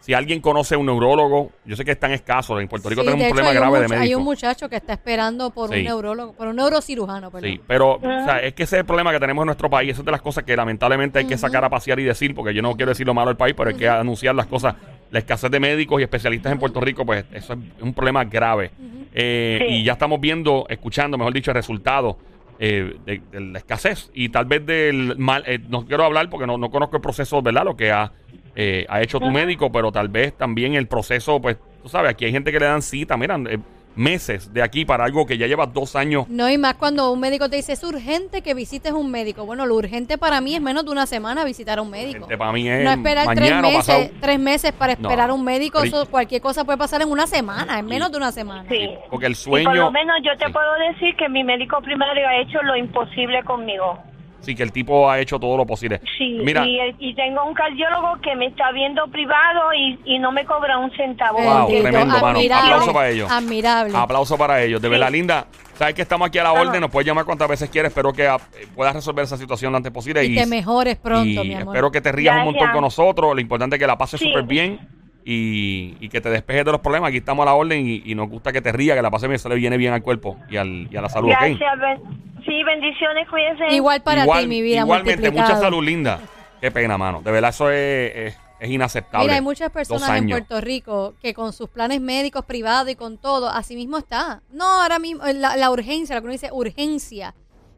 si 0.00 0.14
alguien 0.14 0.40
conoce 0.40 0.74
a 0.74 0.78
un 0.78 0.86
neurólogo, 0.86 1.52
yo 1.64 1.76
sé 1.76 1.84
que 1.84 1.92
es 1.92 2.00
tan 2.00 2.10
escaso. 2.10 2.58
En 2.58 2.66
Puerto 2.66 2.88
Rico 2.88 3.02
Sí, 3.02 3.06
tenemos 3.06 3.24
un 3.26 3.30
problema 3.30 3.50
un 3.50 3.54
grave 3.56 3.78
de 3.78 3.84
mucha- 3.84 3.94
Hay 3.94 4.00
médicos. 4.00 4.18
un 4.18 4.24
muchacho 4.24 4.68
que 4.68 4.74
está 4.76 4.92
esperando 4.94 5.50
por 5.50 5.70
Sí. 5.70 5.76
un 5.78 5.84
neurólogo, 5.84 6.32
por 6.32 6.48
un 6.48 6.56
neurocirujano, 6.56 7.30
perdón. 7.30 7.50
Sí, 7.50 7.60
pero 7.68 7.92
o 7.94 8.00
sea, 8.00 8.40
es 8.40 8.52
que 8.54 8.64
ese 8.64 8.76
es 8.76 8.80
el 8.80 8.84
problema 8.84 9.12
que 9.12 9.20
tenemos 9.20 9.42
en 9.42 9.46
nuestro 9.46 9.70
país. 9.70 9.92
Esa 9.92 10.00
es 10.00 10.04
de 10.04 10.10
las 10.10 10.20
cosas 10.20 10.42
que 10.42 10.56
lamentablemente 10.56 11.20
hay 11.20 11.26
que 11.26 11.38
sacar 11.38 11.64
a 11.64 11.70
pasear 11.70 12.00
y 12.00 12.04
decir, 12.04 12.34
porque 12.34 12.52
yo 12.52 12.62
no 12.62 12.74
quiero 12.74 12.90
decir 12.90 13.06
lo 13.06 13.14
malo 13.14 13.28
del 13.28 13.36
país, 13.36 13.54
pero 13.56 13.70
hay 13.70 13.76
que 13.76 13.88
anunciar 13.88 14.34
las 14.34 14.46
cosas. 14.46 14.74
La 15.12 15.20
escasez 15.20 15.50
de 15.52 15.60
médicos 15.60 16.00
y 16.00 16.02
especialistas 16.02 16.50
en 16.52 16.58
Puerto 16.58 16.80
Rico, 16.80 17.06
pues 17.06 17.24
eso 17.32 17.52
es 17.52 17.58
un 17.82 17.94
problema 17.94 18.24
grave. 18.24 18.72
Eh, 19.14 19.58
Sí. 19.68 19.74
Y 19.76 19.84
ya 19.84 19.92
estamos 19.92 20.20
viendo, 20.20 20.66
escuchando, 20.68 21.16
mejor 21.16 21.32
dicho, 21.32 21.52
el 21.52 21.54
resultado 21.56 22.18
eh, 22.58 22.96
de, 23.06 23.20
de 23.32 23.40
la 23.40 23.58
escasez 23.58 24.10
y 24.14 24.28
tal 24.28 24.44
vez 24.46 24.64
del 24.64 25.16
mal. 25.18 25.42
eh, 25.46 25.58
no 25.68 25.84
quiero 25.84 26.04
hablar 26.04 26.28
porque 26.30 26.46
no, 26.46 26.58
no 26.58 26.70
conozco 26.70 26.96
el 26.96 27.02
proceso, 27.02 27.42
¿verdad? 27.42 27.64
Lo 27.64 27.76
que 27.76 27.90
ha, 27.90 28.12
eh, 28.54 28.84
ha 28.88 29.00
hecho 29.02 29.18
tu 29.20 29.30
médico, 29.30 29.70
pero 29.72 29.90
tal 29.92 30.08
vez 30.08 30.36
también 30.36 30.74
el 30.74 30.86
proceso, 30.86 31.40
pues, 31.40 31.56
tú 31.82 31.88
sabes, 31.88 32.10
aquí 32.10 32.24
hay 32.26 32.32
gente 32.32 32.52
que 32.52 32.60
le 32.60 32.66
dan 32.66 32.82
cita, 32.82 33.16
miran, 33.16 33.46
eh, 33.46 33.58
meses 33.94 34.52
de 34.54 34.62
aquí 34.62 34.86
para 34.86 35.04
algo 35.04 35.26
que 35.26 35.36
ya 35.36 35.46
lleva 35.46 35.66
dos 35.66 35.96
años. 35.96 36.26
No, 36.30 36.48
y 36.48 36.56
más 36.56 36.74
cuando 36.76 37.12
un 37.12 37.20
médico 37.20 37.50
te 37.50 37.56
dice, 37.56 37.72
es 37.74 37.84
urgente 37.84 38.40
que 38.40 38.54
visites 38.54 38.92
un 38.92 39.10
médico. 39.10 39.44
Bueno, 39.44 39.66
lo 39.66 39.74
urgente 39.74 40.16
para 40.16 40.40
mí 40.40 40.54
es 40.54 40.62
menos 40.62 40.86
de 40.86 40.90
una 40.92 41.04
semana 41.04 41.44
visitar 41.44 41.78
a 41.78 41.82
un 41.82 41.90
médico. 41.90 42.26
Para 42.38 42.52
mí 42.52 42.66
es 42.66 42.84
no 42.84 42.90
esperar 42.90 43.26
tres 43.34 43.50
mañana 43.50 43.60
meses, 43.68 43.76
pasado. 43.86 44.04
tres 44.20 44.38
meses 44.40 44.72
para 44.72 44.94
No. 44.96 45.08
esperar 45.08 45.28
a 45.28 45.34
un 45.34 45.44
médico. 45.44 45.82
Eso, 45.82 46.06
cualquier 46.08 46.40
cosa 46.40 46.64
puede 46.64 46.78
pasar 46.78 47.02
en 47.02 47.10
una 47.10 47.26
semana, 47.26 47.78
en 47.78 47.84
menos 47.84 48.10
de 48.10 48.16
una 48.16 48.32
semana. 48.32 48.64
Sí. 48.70 48.88
Porque 49.10 49.26
el 49.26 49.32
Y 49.32 49.34
por 49.34 49.42
sueño. 49.42 49.74
lo 49.74 49.90
menos 49.90 50.16
yo 50.24 50.30
te 50.38 50.46
sí, 50.46 50.52
puedo 50.52 50.72
decir 50.90 51.14
que 51.16 51.28
mi 51.28 51.44
médico 51.44 51.78
primario 51.82 52.26
ha 52.26 52.36
hecho 52.40 52.62
lo 52.62 52.74
imposible 52.76 53.42
conmigo. 53.44 53.98
Sí, 54.42 54.54
que 54.54 54.62
el 54.62 54.70
tipo 54.72 55.10
ha 55.10 55.18
hecho 55.18 55.38
todo 55.40 55.56
lo 55.56 55.64
posible. 55.66 56.00
Sí, 56.18 56.38
Mira, 56.44 56.66
y, 56.66 56.78
y 56.98 57.14
tengo 57.14 57.44
un 57.44 57.54
cardiólogo 57.54 58.20
que 58.22 58.34
me 58.36 58.46
está 58.46 58.70
viendo 58.72 59.06
privado 59.08 59.72
y, 59.74 59.98
y 60.04 60.18
no 60.18 60.30
me 60.32 60.44
cobra 60.44 60.78
un 60.78 60.90
centavo. 60.92 61.38
Wow, 61.42 61.68
tremendo, 61.68 62.20
mano. 62.20 62.38
Aplauso 62.38 62.92
para 62.92 63.08
ellos. 63.10 63.30
Admirable. 63.30 63.96
aplauso 63.96 64.36
para 64.38 64.62
ellos. 64.62 64.82
De 64.82 64.88
Sí. 64.88 64.90
verdad, 64.92 65.10
linda. 65.10 65.46
Sabes 65.74 65.94
que 65.94 66.02
estamos 66.02 66.28
aquí 66.28 66.38
a 66.38 66.42
la 66.44 66.50
Ajá. 66.50 66.60
orden. 66.60 66.80
Nos 66.80 66.90
puedes 66.90 67.06
llamar 67.06 67.24
cuantas 67.24 67.48
veces 67.48 67.70
quieres. 67.70 67.90
Espero 67.90 68.12
que 68.12 68.26
eh, 68.26 68.36
puedas 68.74 68.94
resolver 68.94 69.24
esa 69.24 69.36
situación 69.36 69.72
lo 69.72 69.78
antes 69.78 69.90
posible. 69.90 70.22
y 70.24 70.36
te 70.36 70.46
mejores 70.46 70.96
pronto, 70.96 71.24
y 71.44 71.48
mi 71.48 71.54
amor. 71.54 71.74
espero 71.74 71.90
que 71.90 72.00
te 72.00 72.12
rías 72.12 72.36
un 72.36 72.44
montón 72.44 72.70
con 72.72 72.82
nosotros. 72.82 73.34
Lo 73.34 73.40
importante 73.40 73.76
es 73.76 73.80
que 73.80 73.86
la 73.86 73.96
pases 73.96 74.20
Sí. 74.20 74.26
súper 74.28 74.42
bien 74.44 74.78
y, 75.24 75.96
y 76.00 76.08
que 76.08 76.20
te 76.20 76.30
despejes 76.30 76.64
de 76.64 76.72
los 76.72 76.80
problemas. 76.80 77.08
Aquí 77.08 77.18
estamos 77.18 77.42
a 77.44 77.46
la 77.46 77.54
orden 77.54 77.86
y, 77.86 78.02
y 78.04 78.14
nos 78.14 78.28
gusta 78.28 78.52
que 78.52 78.60
te 78.60 78.72
rías, 78.72 78.96
que 78.96 79.02
la 79.02 79.10
pases 79.10 79.28
bien. 79.28 79.40
Le 79.48 79.54
viene 79.56 79.76
bien 79.76 79.92
al 79.92 80.02
cuerpo 80.02 80.36
y, 80.50 80.56
al, 80.56 80.88
y 80.90 80.96
a 80.96 81.00
la 81.02 81.08
salud. 81.08 81.28
Gracias, 81.28 81.78
ben- 81.78 82.00
sí, 82.44 82.62
bendiciones, 82.64 83.28
cuídense. 83.28 83.74
Igual 83.74 84.02
para 84.02 84.22
Igual- 84.24 84.42
ti, 84.42 84.48
mi 84.48 84.62
vida. 84.62 84.80
Igualmente, 84.80 85.30
mucha 85.30 85.56
salud, 85.58 85.82
linda. 85.84 86.20
Qué 86.60 86.70
pena, 86.70 86.96
mano. 86.98 87.22
De 87.22 87.30
verdad, 87.32 87.50
eso 87.50 87.70
es, 87.70 88.12
es, 88.14 88.38
es 88.60 88.70
inaceptable. 88.70 89.24
Mira, 89.26 89.34
hay 89.34 89.40
muchas 89.40 89.70
personas 89.70 90.08
en. 90.16 90.28
Puerto 90.28 90.60
Rico 90.60 91.14
que 91.20 91.34
con 91.34 91.52
sus 91.52 91.68
planes 91.68 92.00
médicos 92.00 92.44
privados 92.44 92.88
y 92.90 92.94
con 92.94 93.18
todo, 93.18 93.48
así 93.48 93.74
mismo 93.74 93.98
está. 93.98 94.42
No, 94.52 94.82
ahora 94.82 94.98
mismo, 95.00 95.24
la, 95.34 95.56
la 95.56 95.70
urgencia, 95.70 96.14
lo 96.14 96.20
que 96.20 96.26
uno 96.26 96.32
dice, 96.32 96.50
urgencia. 96.52 97.34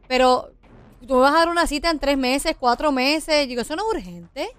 Pero 0.07 0.49
tú 1.07 1.15
me 1.15 1.21
vas 1.21 1.33
a 1.33 1.37
dar 1.39 1.49
una 1.49 1.65
cita 1.65 1.89
en 1.89 1.97
tres 1.99 2.15
meses, 2.17 2.55
cuatro 2.59 2.91
meses. 2.91 3.47
Digo, 3.47 3.61
eso 3.61 3.75
no 3.75 3.83
es 3.91 3.97
urgente. 3.97 4.49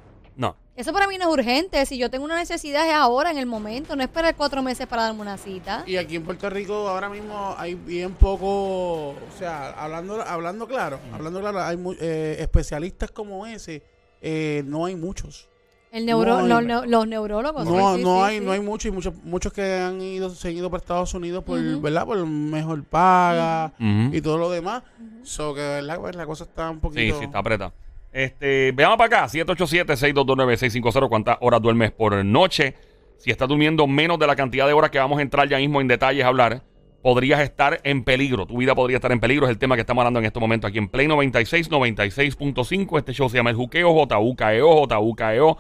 Eso 0.77 0.93
para 0.93 1.09
mí 1.09 1.17
no 1.17 1.25
es 1.29 1.33
urgente. 1.33 1.85
Si 1.87 1.97
yo 1.97 2.11
tengo 2.11 2.25
una 2.27 2.37
necesidad 2.37 2.87
es 2.87 2.93
ahora, 2.93 3.31
en 3.31 3.39
el 3.39 3.47
momento, 3.47 3.97
no 3.97 4.03
esperar 4.03 4.37
cuatro 4.37 4.63
meses 4.63 4.87
para 4.87 5.05
darme 5.05 5.23
una 5.23 5.39
cita. 5.39 5.83
Y 5.87 5.97
aquí 5.97 6.17
en 6.17 6.23
Puerto 6.25 6.51
Rico 6.51 6.89
ahora 6.89 7.09
mismo 7.09 7.55
hay 7.57 7.75
bien 7.75 8.13
poco, 8.15 9.11
o 9.11 9.17
sea, 9.39 9.71
hablando 9.71 10.21
hablando 10.21 10.67
claro, 10.69 11.01
hablando 11.13 11.41
claro, 11.41 11.63
hay 11.63 11.79
eh, 12.01 12.37
especialistas 12.41 13.11
como 13.11 13.47
ese, 13.47 13.83
eh, 14.21 14.63
no 14.67 14.85
hay 14.85 14.97
muchos. 14.97 15.49
El 15.93 16.05
neuro, 16.05 16.43
No, 16.43 16.61
los, 16.61 16.87
los 16.87 17.07
neurólogos. 17.07 17.65
No, 17.65 17.93
sí, 17.95 17.99
sí, 17.99 18.05
no 18.05 18.17
sí, 18.19 18.23
hay, 18.25 18.39
sí. 18.39 18.45
no 18.45 18.53
hay 18.53 18.61
muchos 18.61 18.87
y 18.87 18.91
muchos, 18.91 19.15
muchos 19.25 19.53
que 19.55 19.77
han 19.77 20.03
ido, 20.03 20.29
se 20.29 20.49
han 20.49 20.57
ido 20.57 20.69
para 20.69 20.83
Estados 20.83 21.15
Unidos 21.15 21.43
por. 21.43 21.59
¿verdad? 21.81 22.05
Por 22.05 22.27
mejor 22.27 22.85
paga 22.85 23.73
y 23.79 24.21
todo 24.21 24.37
lo 24.37 24.51
demás. 24.51 24.83
So 25.23 25.55
que, 25.55 25.61
¿verdad? 25.61 25.99
Pues 25.99 26.15
la 26.17 26.27
cosa 26.27 26.45
está 26.45 26.69
un 26.69 26.77
Sí, 26.77 26.81
poquito... 26.83 27.19
sí, 27.19 27.25
está 27.25 27.39
apretada. 27.39 27.73
Este, 28.17 28.73
veamos 28.73 28.97
para 28.97 29.25
acá, 29.25 29.29
787-622-9650, 29.29 31.09
cuántas 31.11 31.37
horas 31.41 31.61
duermes 31.61 31.91
por 31.93 32.25
noche. 32.25 32.75
Si 33.19 33.31
estás 33.31 33.47
durmiendo 33.47 33.87
menos 33.87 34.19
de 34.19 34.27
la 34.27 34.35
cantidad 34.35 34.67
de 34.67 34.73
horas 34.73 34.91
que 34.91 34.99
vamos 34.99 35.19
a 35.19 35.23
entrar 35.23 35.47
ya 35.51 35.59
mismo 35.59 35.83
en 35.83 35.89
detalles 35.89 36.25
a 36.25 36.29
hablar, 36.29 36.63
podrías 37.03 37.41
estar 37.41 37.79
en 37.85 38.05
peligro. 38.05 38.47
Tu 38.47 38.57
vida 38.57 38.75
podría 38.75 38.97
estar 38.97 39.13
en 39.13 39.21
peligro. 39.21 39.45
Es 39.45 39.51
el 39.51 39.59
tema 39.59 39.75
que 39.75 39.83
estamos 39.83 40.01
hablando 40.01 40.21
en 40.21 40.25
este 40.25 40.41
momento 40.41 40.67
aquí 40.67 40.79
en 40.79 40.89
Play 40.89 41.09
96, 41.09 41.71
96.5. 41.71 42.99
Este 42.99 43.13
show 43.13 43.29
se 43.29 43.37
llama 43.37 43.51
El 43.51 43.57
Juqueo, 43.57 43.93
JUKEO, 43.93 44.87
JUKEO. 44.89 45.59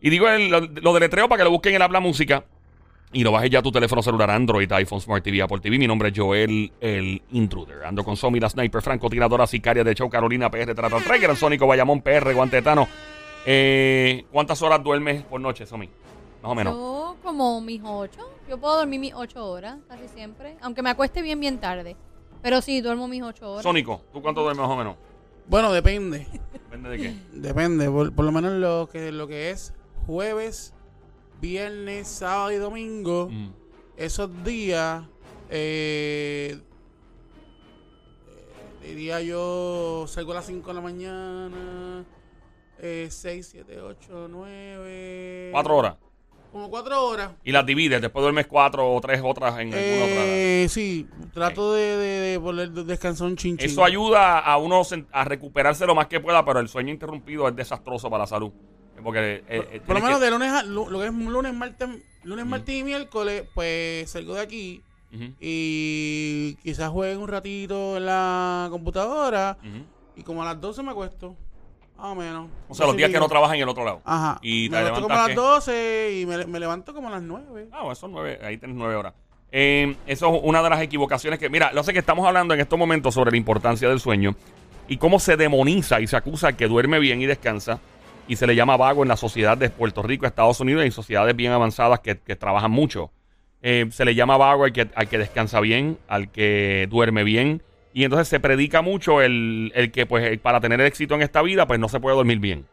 Y 0.00 0.10
digo 0.10 0.28
el- 0.28 0.48
lo, 0.48 0.60
lo 0.60 0.94
deletreo 0.94 1.28
para 1.28 1.40
que 1.40 1.44
lo 1.44 1.50
busquen 1.50 1.72
en 1.72 1.76
el 1.76 1.82
Habla 1.82 1.98
Música. 1.98 2.44
Y 3.12 3.22
lo 3.22 3.32
bajes 3.32 3.50
ya 3.50 3.60
a 3.60 3.62
tu 3.62 3.72
teléfono 3.72 4.02
celular 4.02 4.30
Android, 4.30 4.70
iPhone, 4.72 5.00
Smart 5.00 5.22
TV, 5.22 5.40
Apple 5.40 5.60
TV. 5.60 5.78
Mi 5.78 5.86
nombre 5.86 6.08
es 6.08 6.18
Joel, 6.18 6.72
el 6.80 7.22
Intruder. 7.30 7.84
Ando 7.84 8.04
con 8.04 8.16
Somi, 8.16 8.40
la 8.40 8.50
Sniper, 8.50 8.82
Franco, 8.82 9.08
tiradora, 9.08 9.46
sicaria 9.46 9.84
de 9.84 9.94
show, 9.94 10.10
Carolina, 10.10 10.50
PR, 10.50 10.74
Trata 10.74 10.98
Trigger, 10.98 11.34
Sónico, 11.36 11.66
Bayamón, 11.66 12.02
PR, 12.02 12.34
Guantetano. 12.34 12.88
Eh, 13.46 14.24
¿Cuántas 14.32 14.60
horas 14.60 14.82
duermes 14.82 15.22
por 15.22 15.40
noche, 15.40 15.66
Somi? 15.66 15.88
Más 16.42 16.52
o 16.52 16.54
menos. 16.54 16.74
Yo 16.74 17.16
como 17.22 17.60
mis 17.60 17.80
ocho. 17.84 18.28
Yo 18.48 18.58
puedo 18.58 18.76
dormir 18.76 19.00
mis 19.00 19.14
ocho 19.14 19.44
horas, 19.46 19.78
casi 19.88 20.08
siempre. 20.08 20.56
Aunque 20.60 20.82
me 20.82 20.90
acueste 20.90 21.22
bien, 21.22 21.40
bien 21.40 21.58
tarde. 21.58 21.96
Pero 22.42 22.60
sí, 22.60 22.80
duermo 22.80 23.08
mis 23.08 23.22
ocho 23.22 23.50
horas. 23.52 23.62
Sónico, 23.62 24.02
¿tú 24.12 24.20
cuánto 24.20 24.42
duermes 24.42 24.62
más 24.62 24.70
o 24.70 24.76
menos? 24.76 24.96
Bueno, 25.48 25.72
depende. 25.72 26.26
Depende 26.52 26.90
de 26.90 26.98
qué. 26.98 27.16
Depende, 27.32 27.88
por, 27.88 28.12
por 28.12 28.24
lo 28.24 28.32
menos 28.32 28.52
lo 28.54 28.88
que, 28.90 29.12
lo 29.12 29.28
que 29.28 29.50
es 29.50 29.72
jueves, 30.06 30.74
viernes, 31.40 32.08
sábado 32.08 32.52
y 32.52 32.56
domingo. 32.56 33.28
Mm. 33.30 33.50
esos 33.96 34.44
días, 34.44 35.04
eh, 35.50 36.58
eh, 38.82 38.88
diría 38.88 39.20
yo, 39.22 40.04
salgo 40.08 40.32
a 40.32 40.36
las 40.36 40.46
5 40.46 40.68
de 40.68 40.74
la 40.74 40.80
mañana, 40.80 42.04
Eh, 42.78 43.08
6, 43.10 43.48
7, 43.52 43.80
8, 43.80 44.28
9. 44.30 45.48
Cuatro 45.50 45.76
horas. 45.78 45.96
Como 46.52 46.70
cuatro 46.70 47.06
horas. 47.06 47.30
Y 47.44 47.52
las 47.52 47.64
divides, 47.66 48.00
después 48.00 48.22
duermes 48.22 48.46
cuatro 48.46 48.94
o 48.94 49.00
tres 49.00 49.20
otras 49.24 49.58
en 49.58 49.72
alguna 49.74 50.04
otra. 50.04 50.24
Eh, 50.26 50.66
sí, 50.70 51.06
trato 51.34 51.72
de, 51.74 51.82
de, 51.96 52.06
de 52.30 52.40
poner 52.40 52.70
de 52.70 52.84
descansar 52.84 53.26
un 53.26 53.36
chinchín. 53.36 53.66
Eso 53.68 53.84
ayuda 53.84 54.38
a 54.38 54.56
uno 54.58 54.82
a 55.12 55.24
recuperarse 55.24 55.86
lo 55.86 55.94
más 55.94 56.06
que 56.06 56.20
pueda, 56.20 56.44
pero 56.44 56.60
el 56.60 56.68
sueño 56.68 56.92
interrumpido 56.92 57.48
es 57.48 57.56
desastroso 57.56 58.08
para 58.10 58.24
la 58.24 58.26
salud. 58.26 58.52
Porque 59.02 59.44
eh, 59.48 59.68
eh, 59.72 59.80
Por 59.86 59.96
lo 59.96 60.02
menos 60.02 60.18
que- 60.18 60.24
de 60.24 60.30
lunes 60.30 60.52
a 60.52 60.62
lo 60.62 60.86
que 60.98 61.06
es 61.06 61.12
lunes, 61.14 61.54
martes, 61.54 61.88
lunes, 62.24 62.46
martes 62.46 62.74
y 62.74 62.82
miércoles, 62.84 63.44
pues 63.54 64.10
salgo 64.10 64.34
de 64.34 64.40
aquí 64.40 64.82
y 65.40 66.54
quizás 66.62 66.90
juegue 66.90 67.16
un 67.16 67.28
ratito 67.28 67.96
en 67.96 68.06
la 68.06 68.68
computadora 68.70 69.56
y 70.16 70.22
como 70.22 70.42
a 70.42 70.46
las 70.46 70.60
12 70.60 70.82
me 70.82 70.90
acuesto. 70.90 71.36
Más 71.96 72.06
o 72.08 72.14
menos. 72.14 72.50
O 72.68 72.74
sea, 72.74 72.86
los 72.86 72.96
días 72.96 73.10
que 73.10 73.18
no 73.18 73.26
trabajas 73.28 73.54
en 73.56 73.62
el 73.62 73.68
otro 73.70 73.82
lado. 73.84 74.02
Ajá. 74.04 74.38
Y 74.42 74.68
me 74.68 74.78
levanto 74.82 75.00
como 75.02 75.14
a 75.14 75.18
las 75.18 75.28
¿qué? 75.28 75.34
12 75.34 76.18
y 76.20 76.26
me, 76.26 76.44
me 76.46 76.60
levanto 76.60 76.92
como 76.92 77.08
a 77.08 77.12
las 77.12 77.22
9. 77.22 77.68
Ah, 77.72 77.80
bueno, 77.80 77.94
son 77.94 78.12
nueve, 78.12 78.38
ahí 78.42 78.58
tienes 78.58 78.76
nueve 78.76 78.94
horas. 78.96 79.14
Eh, 79.50 79.96
eso 80.06 80.34
es 80.34 80.40
una 80.44 80.62
de 80.62 80.68
las 80.68 80.82
equivocaciones 80.82 81.38
que, 81.38 81.48
mira, 81.48 81.72
lo 81.72 81.82
sé 81.82 81.94
que 81.94 82.00
estamos 82.00 82.26
hablando 82.26 82.52
en 82.52 82.60
estos 82.60 82.78
momentos 82.78 83.14
sobre 83.14 83.30
la 83.30 83.36
importancia 83.38 83.88
del 83.88 84.00
sueño 84.00 84.34
y 84.88 84.98
cómo 84.98 85.18
se 85.18 85.36
demoniza 85.38 86.00
y 86.00 86.06
se 86.06 86.16
acusa 86.16 86.48
al 86.48 86.56
que 86.56 86.68
duerme 86.68 86.98
bien 86.98 87.22
y 87.22 87.26
descansa 87.26 87.78
y 88.28 88.36
se 88.36 88.46
le 88.46 88.54
llama 88.54 88.76
vago 88.76 89.02
en 89.02 89.08
la 89.08 89.16
sociedad 89.16 89.56
de 89.56 89.70
Puerto 89.70 90.02
Rico, 90.02 90.26
Estados 90.26 90.60
Unidos 90.60 90.84
y 90.84 90.90
sociedades 90.90 91.34
bien 91.36 91.52
avanzadas 91.52 92.00
que, 92.00 92.18
que 92.18 92.36
trabajan 92.36 92.70
mucho. 92.70 93.10
Eh, 93.62 93.86
se 93.90 94.04
le 94.04 94.14
llama 94.14 94.36
vago 94.36 94.64
al 94.64 94.72
que, 94.72 94.88
al 94.94 95.08
que 95.08 95.18
descansa 95.18 95.60
bien, 95.60 95.98
al 96.08 96.30
que 96.30 96.86
duerme 96.90 97.24
bien. 97.24 97.62
Y 97.92 98.04
entonces 98.04 98.28
se 98.28 98.40
predica 98.40 98.82
mucho 98.82 99.22
el, 99.22 99.72
el 99.74 99.90
que, 99.90 100.06
pues, 100.06 100.38
para 100.40 100.60
tener 100.60 100.80
éxito 100.82 101.14
en 101.14 101.22
esta 101.22 101.40
vida, 101.42 101.66
pues 101.66 101.80
no 101.80 101.88
se 101.88 101.98
puede 101.98 102.16
dormir 102.16 102.38
bien. 102.38 102.66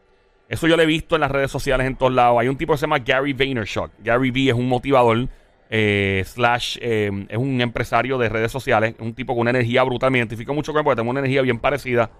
Eso 0.48 0.66
yo 0.66 0.76
lo 0.76 0.82
he 0.82 0.86
visto 0.86 1.16
en 1.16 1.22
las 1.22 1.30
redes 1.30 1.50
sociales 1.50 1.86
en 1.86 1.96
todos 1.96 2.12
lados. 2.12 2.38
Hay 2.38 2.48
un 2.48 2.56
tipo 2.56 2.74
que 2.74 2.78
se 2.78 2.82
llama 2.82 2.98
Gary 2.98 3.32
Vaynerchuk. 3.32 3.90
Gary 4.00 4.30
V 4.30 4.50
es 4.50 4.54
un 4.54 4.68
motivador, 4.68 5.26
eh, 5.70 6.22
slash, 6.26 6.76
eh, 6.82 7.10
es 7.28 7.38
un 7.38 7.60
empresario 7.62 8.18
de 8.18 8.28
redes 8.28 8.52
sociales. 8.52 8.94
Es 8.98 9.00
un 9.00 9.14
tipo 9.14 9.32
con 9.32 9.40
una 9.40 9.50
energía 9.50 9.82
brutal. 9.82 10.10
Me 10.10 10.18
identifico 10.18 10.52
mucho 10.52 10.72
con 10.72 10.80
él 10.80 10.84
porque 10.84 10.96
tengo 11.00 11.10
una 11.10 11.20
energía 11.20 11.40
bien 11.40 11.58
parecida. 11.58 12.10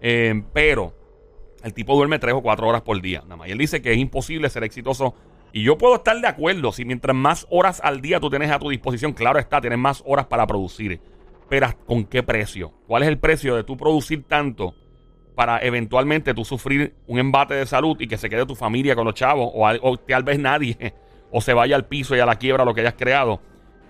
Pero 0.00 0.94
el 1.62 1.74
tipo 1.74 1.94
duerme 1.94 2.18
tres 2.18 2.34
o 2.34 2.42
cuatro 2.42 2.68
horas 2.68 2.82
por 2.82 3.00
día. 3.00 3.20
Nada 3.22 3.36
más. 3.36 3.48
Y 3.48 3.52
él 3.52 3.58
dice 3.58 3.82
que 3.82 3.92
es 3.92 3.98
imposible 3.98 4.48
ser 4.50 4.64
exitoso. 4.64 5.14
Y 5.52 5.62
yo 5.62 5.76
puedo 5.78 5.96
estar 5.96 6.18
de 6.20 6.26
acuerdo. 6.26 6.72
Si 6.72 6.84
mientras 6.84 7.14
más 7.14 7.46
horas 7.50 7.80
al 7.82 8.00
día 8.00 8.20
tú 8.20 8.30
tienes 8.30 8.50
a 8.50 8.58
tu 8.58 8.70
disposición, 8.70 9.12
claro 9.12 9.38
está, 9.38 9.60
tienes 9.60 9.78
más 9.78 10.02
horas 10.06 10.26
para 10.26 10.46
producir. 10.46 11.00
Pero 11.48 11.68
¿con 11.86 12.04
qué 12.04 12.22
precio? 12.22 12.72
¿Cuál 12.86 13.02
es 13.02 13.08
el 13.08 13.18
precio 13.18 13.54
de 13.54 13.64
tú 13.64 13.76
producir 13.76 14.24
tanto 14.24 14.74
para 15.34 15.58
eventualmente 15.58 16.34
tú 16.34 16.44
sufrir 16.44 16.94
un 17.06 17.18
embate 17.18 17.54
de 17.54 17.66
salud 17.66 17.96
y 18.00 18.06
que 18.06 18.18
se 18.18 18.28
quede 18.28 18.46
tu 18.46 18.54
familia 18.54 18.94
con 18.94 19.04
los 19.04 19.14
chavos 19.14 19.50
o, 19.54 19.66
o 19.66 19.96
tal 19.98 20.22
vez 20.22 20.38
nadie 20.38 20.94
o 21.30 21.40
se 21.40 21.54
vaya 21.54 21.76
al 21.76 21.86
piso 21.86 22.14
y 22.16 22.20
a 22.20 22.26
la 22.26 22.36
quiebra 22.36 22.64
lo 22.64 22.74
que 22.74 22.80
hayas 22.80 22.94
creado? 22.94 23.40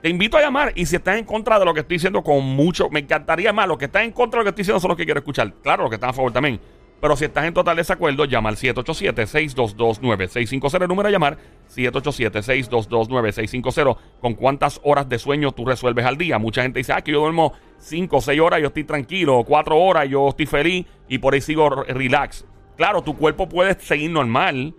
Te 0.02 0.09
invito 0.09 0.37
a 0.37 0.41
llamar 0.41 0.73
y 0.75 0.87
si 0.87 0.97
estás 0.97 1.17
en 1.17 1.25
contra 1.25 1.61
de 1.61 1.64
lo 1.64 1.73
que 1.73 1.81
estoy 1.81 1.95
diciendo 1.95 2.25
con 2.25 2.43
mucho, 2.45 2.91
me 2.91 2.99
encantaría 2.99 3.52
más. 3.52 3.69
Los 3.69 3.79
que 3.79 3.85
están 3.85 4.02
en 4.02 4.11
contra 4.11 4.38
de 4.38 4.41
lo 4.41 4.45
que 4.47 4.49
estoy 4.50 4.62
diciendo 4.62 4.81
son 4.81 4.88
los 4.88 4.99
que 4.99 5.05
quiero 5.05 5.21
escuchar. 5.21 5.52
Claro, 5.62 5.85
los 5.85 5.91
que 5.91 5.95
están 5.95 6.11
a 6.11 6.12
favor 6.12 6.33
también. 6.33 6.61
Pero 7.03 7.17
si 7.17 7.25
estás 7.25 7.45
en 7.47 7.53
total 7.53 7.75
desacuerdo, 7.77 8.25
llama 8.27 8.49
al 8.49 8.55
787-622-9650. 8.57 10.83
El 10.83 10.87
número 10.89 11.09
a 11.09 11.11
llamar, 11.11 11.37
787-622-9650. 11.75 13.97
¿Con 14.21 14.35
cuántas 14.35 14.81
horas 14.85 15.09
de 15.09 15.19
sueño 15.19 15.51
tú 15.51 15.65
resuelves 15.65 16.07
al 16.07 16.17
día? 16.17 16.39
Mucha 16.39 16.63
gente 16.63 16.79
dice, 16.79 16.93
ah, 16.93 17.01
que 17.03 17.11
yo 17.13 17.19
duermo 17.21 17.53
5 17.79 18.17
o 18.17 18.21
6 18.21 18.41
horas, 18.41 18.61
yo 18.61 18.69
estoy 18.69 18.85
tranquilo, 18.85 19.37
o 19.39 19.45
4 19.45 19.77
horas, 19.77 20.09
yo 20.09 20.29
estoy 20.29 20.47
feliz 20.47 20.87
y 21.09 21.19
por 21.19 21.35
ahí 21.35 21.41
sigo 21.41 21.69
re- 21.71 21.93
relax. 21.93 22.45
Claro, 22.77 23.03
tu 23.03 23.17
cuerpo 23.17 23.49
puede 23.49 23.75
seguir 23.81 24.13
normal. 24.13 24.73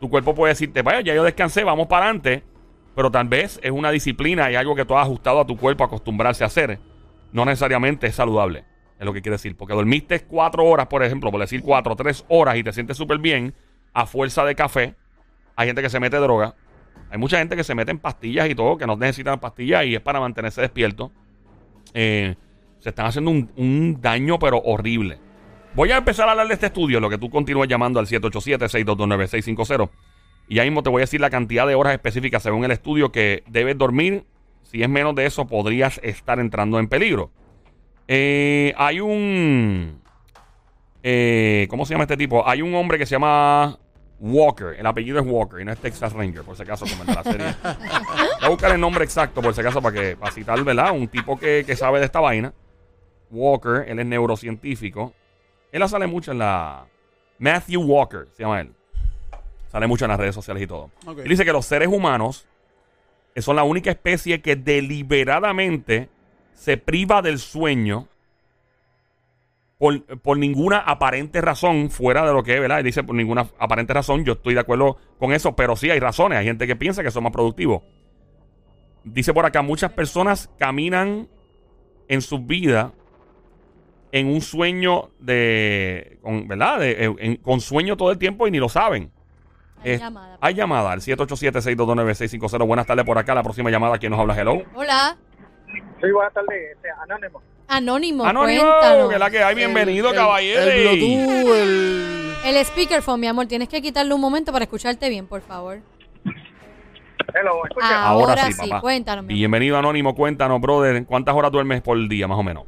Tu 0.00 0.08
cuerpo 0.08 0.34
puede 0.34 0.54
decirte, 0.54 0.80
vaya, 0.82 1.02
ya 1.02 1.14
yo 1.14 1.24
descansé, 1.24 1.62
vamos 1.62 1.88
para 1.88 2.06
adelante. 2.06 2.42
Pero 2.94 3.10
tal 3.10 3.28
vez 3.28 3.60
es 3.62 3.70
una 3.70 3.90
disciplina 3.90 4.50
y 4.50 4.54
algo 4.54 4.74
que 4.74 4.86
tú 4.86 4.96
has 4.96 5.02
ajustado 5.06 5.40
a 5.40 5.46
tu 5.46 5.58
cuerpo 5.58 5.84
a 5.84 5.88
acostumbrarse 5.88 6.42
a 6.42 6.46
hacer. 6.46 6.78
No 7.32 7.44
necesariamente 7.44 8.06
es 8.06 8.14
saludable. 8.14 8.64
Es 8.98 9.04
lo 9.04 9.12
que 9.12 9.22
quiere 9.22 9.34
decir. 9.34 9.56
Porque 9.56 9.74
dormiste 9.74 10.20
cuatro 10.20 10.64
horas, 10.64 10.86
por 10.86 11.02
ejemplo, 11.02 11.30
por 11.30 11.40
decir 11.40 11.62
cuatro 11.62 11.96
tres 11.96 12.24
horas 12.28 12.56
y 12.56 12.62
te 12.62 12.72
sientes 12.72 12.96
súper 12.96 13.18
bien 13.18 13.54
a 13.92 14.06
fuerza 14.06 14.44
de 14.44 14.54
café. 14.54 14.94
Hay 15.54 15.66
gente 15.66 15.82
que 15.82 15.90
se 15.90 16.00
mete 16.00 16.16
droga. 16.16 16.54
Hay 17.10 17.18
mucha 17.18 17.38
gente 17.38 17.56
que 17.56 17.64
se 17.64 17.74
mete 17.74 17.90
en 17.90 17.98
pastillas 17.98 18.48
y 18.48 18.54
todo, 18.54 18.76
que 18.76 18.86
no 18.86 18.96
necesitan 18.96 19.38
pastillas 19.38 19.84
y 19.86 19.94
es 19.94 20.00
para 20.00 20.20
mantenerse 20.20 20.60
despierto. 20.60 21.12
Eh, 21.94 22.34
se 22.78 22.90
están 22.90 23.06
haciendo 23.06 23.30
un, 23.30 23.50
un 23.56 24.00
daño, 24.00 24.38
pero 24.38 24.58
horrible. 24.58 25.18
Voy 25.74 25.90
a 25.90 25.98
empezar 25.98 26.28
a 26.28 26.32
hablar 26.32 26.48
de 26.48 26.54
este 26.54 26.66
estudio, 26.66 27.00
lo 27.00 27.10
que 27.10 27.18
tú 27.18 27.28
continúas 27.28 27.68
llamando 27.68 28.00
al 28.00 28.06
787-622-9650. 28.06 29.90
Y 30.48 30.58
ahí 30.58 30.70
mismo 30.70 30.82
te 30.82 30.90
voy 30.90 31.00
a 31.00 31.04
decir 31.04 31.20
la 31.20 31.30
cantidad 31.30 31.66
de 31.66 31.74
horas 31.74 31.92
específicas 31.92 32.42
según 32.42 32.64
el 32.64 32.70
estudio 32.70 33.12
que 33.12 33.42
debes 33.48 33.76
dormir. 33.76 34.24
Si 34.62 34.82
es 34.82 34.88
menos 34.88 35.14
de 35.14 35.26
eso, 35.26 35.46
podrías 35.46 36.00
estar 36.02 36.38
entrando 36.38 36.78
en 36.78 36.88
peligro. 36.88 37.30
Eh, 38.08 38.72
hay 38.76 39.00
un. 39.00 40.00
eh, 41.02 41.66
¿Cómo 41.68 41.84
se 41.84 41.94
llama 41.94 42.04
este 42.04 42.16
tipo? 42.16 42.46
Hay 42.48 42.62
un 42.62 42.74
hombre 42.74 42.98
que 42.98 43.06
se 43.06 43.12
llama 43.12 43.78
Walker. 44.20 44.76
El 44.78 44.86
apellido 44.86 45.18
es 45.18 45.26
Walker 45.26 45.60
y 45.60 45.64
no 45.64 45.72
es 45.72 45.78
Texas 45.78 46.12
Ranger, 46.12 46.42
por 46.42 46.56
si 46.56 46.62
acaso, 46.62 46.86
como 46.86 47.04
la 47.04 47.22
serie. 47.22 47.54
Voy 47.62 48.46
a 48.46 48.48
buscar 48.48 48.72
el 48.72 48.80
nombre 48.80 49.04
exacto, 49.04 49.42
por 49.42 49.54
si 49.54 49.60
acaso, 49.60 49.82
para, 49.82 50.00
que, 50.00 50.16
para 50.16 50.32
citar, 50.32 50.62
¿verdad? 50.62 50.92
Un 50.92 51.08
tipo 51.08 51.38
que, 51.38 51.64
que 51.66 51.76
sabe 51.76 51.98
de 51.98 52.06
esta 52.06 52.20
vaina. 52.20 52.52
Walker, 53.30 53.84
él 53.88 53.98
es 53.98 54.06
neurocientífico. 54.06 55.12
Él 55.72 55.80
la 55.80 55.88
sale 55.88 56.06
mucho 56.06 56.32
en 56.32 56.38
la. 56.38 56.86
Matthew 57.38 57.82
Walker, 57.82 58.28
se 58.32 58.42
llama 58.44 58.60
él. 58.60 58.72
Sale 59.70 59.86
mucho 59.86 60.04
en 60.04 60.10
las 60.10 60.18
redes 60.20 60.34
sociales 60.34 60.62
y 60.62 60.66
todo. 60.66 60.90
Él 61.18 61.28
dice 61.28 61.44
que 61.44 61.52
los 61.52 61.66
seres 61.66 61.88
humanos 61.88 62.46
son 63.36 63.56
la 63.56 63.64
única 63.64 63.90
especie 63.90 64.40
que 64.40 64.56
deliberadamente 64.56 66.08
se 66.56 66.76
priva 66.76 67.22
del 67.22 67.38
sueño 67.38 68.08
por, 69.78 70.04
por 70.20 70.38
ninguna 70.38 70.78
aparente 70.78 71.40
razón 71.40 71.90
fuera 71.90 72.26
de 72.26 72.32
lo 72.32 72.42
que 72.42 72.54
es, 72.54 72.60
¿verdad? 72.60 72.82
Dice 72.82 73.04
por 73.04 73.14
ninguna 73.14 73.46
aparente 73.58 73.92
razón. 73.92 74.24
Yo 74.24 74.32
estoy 74.32 74.54
de 74.54 74.60
acuerdo 74.60 74.96
con 75.18 75.32
eso, 75.32 75.54
pero 75.54 75.76
sí 75.76 75.90
hay 75.90 76.00
razones. 76.00 76.38
Hay 76.38 76.46
gente 76.46 76.66
que 76.66 76.74
piensa 76.76 77.02
que 77.02 77.10
son 77.10 77.22
más 77.22 77.32
productivos. 77.32 77.82
Dice 79.04 79.32
por 79.32 79.46
acá, 79.46 79.62
muchas 79.62 79.92
personas 79.92 80.50
caminan 80.58 81.28
en 82.08 82.22
su 82.22 82.38
vida 82.40 82.92
en 84.12 84.28
un 84.28 84.40
sueño 84.40 85.10
de, 85.18 86.18
con, 86.22 86.48
¿verdad? 86.48 86.80
De- 86.80 87.04
en- 87.04 87.16
en- 87.18 87.36
con 87.36 87.60
sueño 87.60 87.96
todo 87.96 88.10
el 88.10 88.18
tiempo 88.18 88.46
y 88.48 88.50
ni 88.50 88.58
lo 88.58 88.68
saben. 88.68 89.12
Hay 89.82 89.90
Eh, 89.92 89.98
llamada. 89.98 90.38
Hay 90.40 90.54
llamada 90.54 90.92
al 90.92 91.00
787-622-9650. 91.02 92.66
Buenas 92.66 92.86
tardes 92.86 93.04
por 93.04 93.18
acá. 93.18 93.34
La 93.34 93.42
próxima 93.42 93.70
llamada, 93.70 93.98
¿quién 93.98 94.10
nos 94.10 94.18
habla? 94.20 94.34
Hello. 94.40 94.62
Hola, 94.74 95.18
Sí, 96.06 96.12
buenas 96.12 96.32
tardes, 96.32 96.72
este, 96.72 96.88
Anónimo. 97.02 97.42
Anónimo, 97.68 98.24
Anónimo, 98.24 98.62
cuéntanos. 98.64 99.10
que 99.10 99.18
la 99.18 99.30
que 99.30 99.42
hay. 99.42 99.54
Bienvenido, 99.56 100.10
El- 100.10 100.14
caballero. 100.16 100.62
El, 100.62 100.82
Bluetooth, 100.98 101.56
el. 101.56 102.32
El 102.44 102.64
speakerphone, 102.64 103.20
mi 103.20 103.26
amor, 103.26 103.46
tienes 103.46 103.68
que 103.68 103.82
quitarle 103.82 104.14
un 104.14 104.20
momento 104.20 104.52
para 104.52 104.64
escucharte 104.64 105.08
bien, 105.08 105.26
por 105.26 105.40
favor. 105.40 105.78
Hello. 107.34 107.62
Ah. 107.82 108.06
Ahora, 108.08 108.32
Ahora 108.32 108.42
sí, 108.46 108.52
sí, 108.52 108.68
papá. 108.70 108.80
cuéntanos, 108.80 109.24
mi 109.24 109.32
amor. 109.32 109.38
Bienvenido, 109.38 109.76
Anónimo. 109.78 110.14
Cuéntanos, 110.14 110.60
brother. 110.60 111.04
¿Cuántas 111.06 111.34
horas 111.34 111.50
duermes 111.50 111.82
por 111.82 111.98
día, 112.08 112.28
más 112.28 112.38
o 112.38 112.42
menos? 112.44 112.64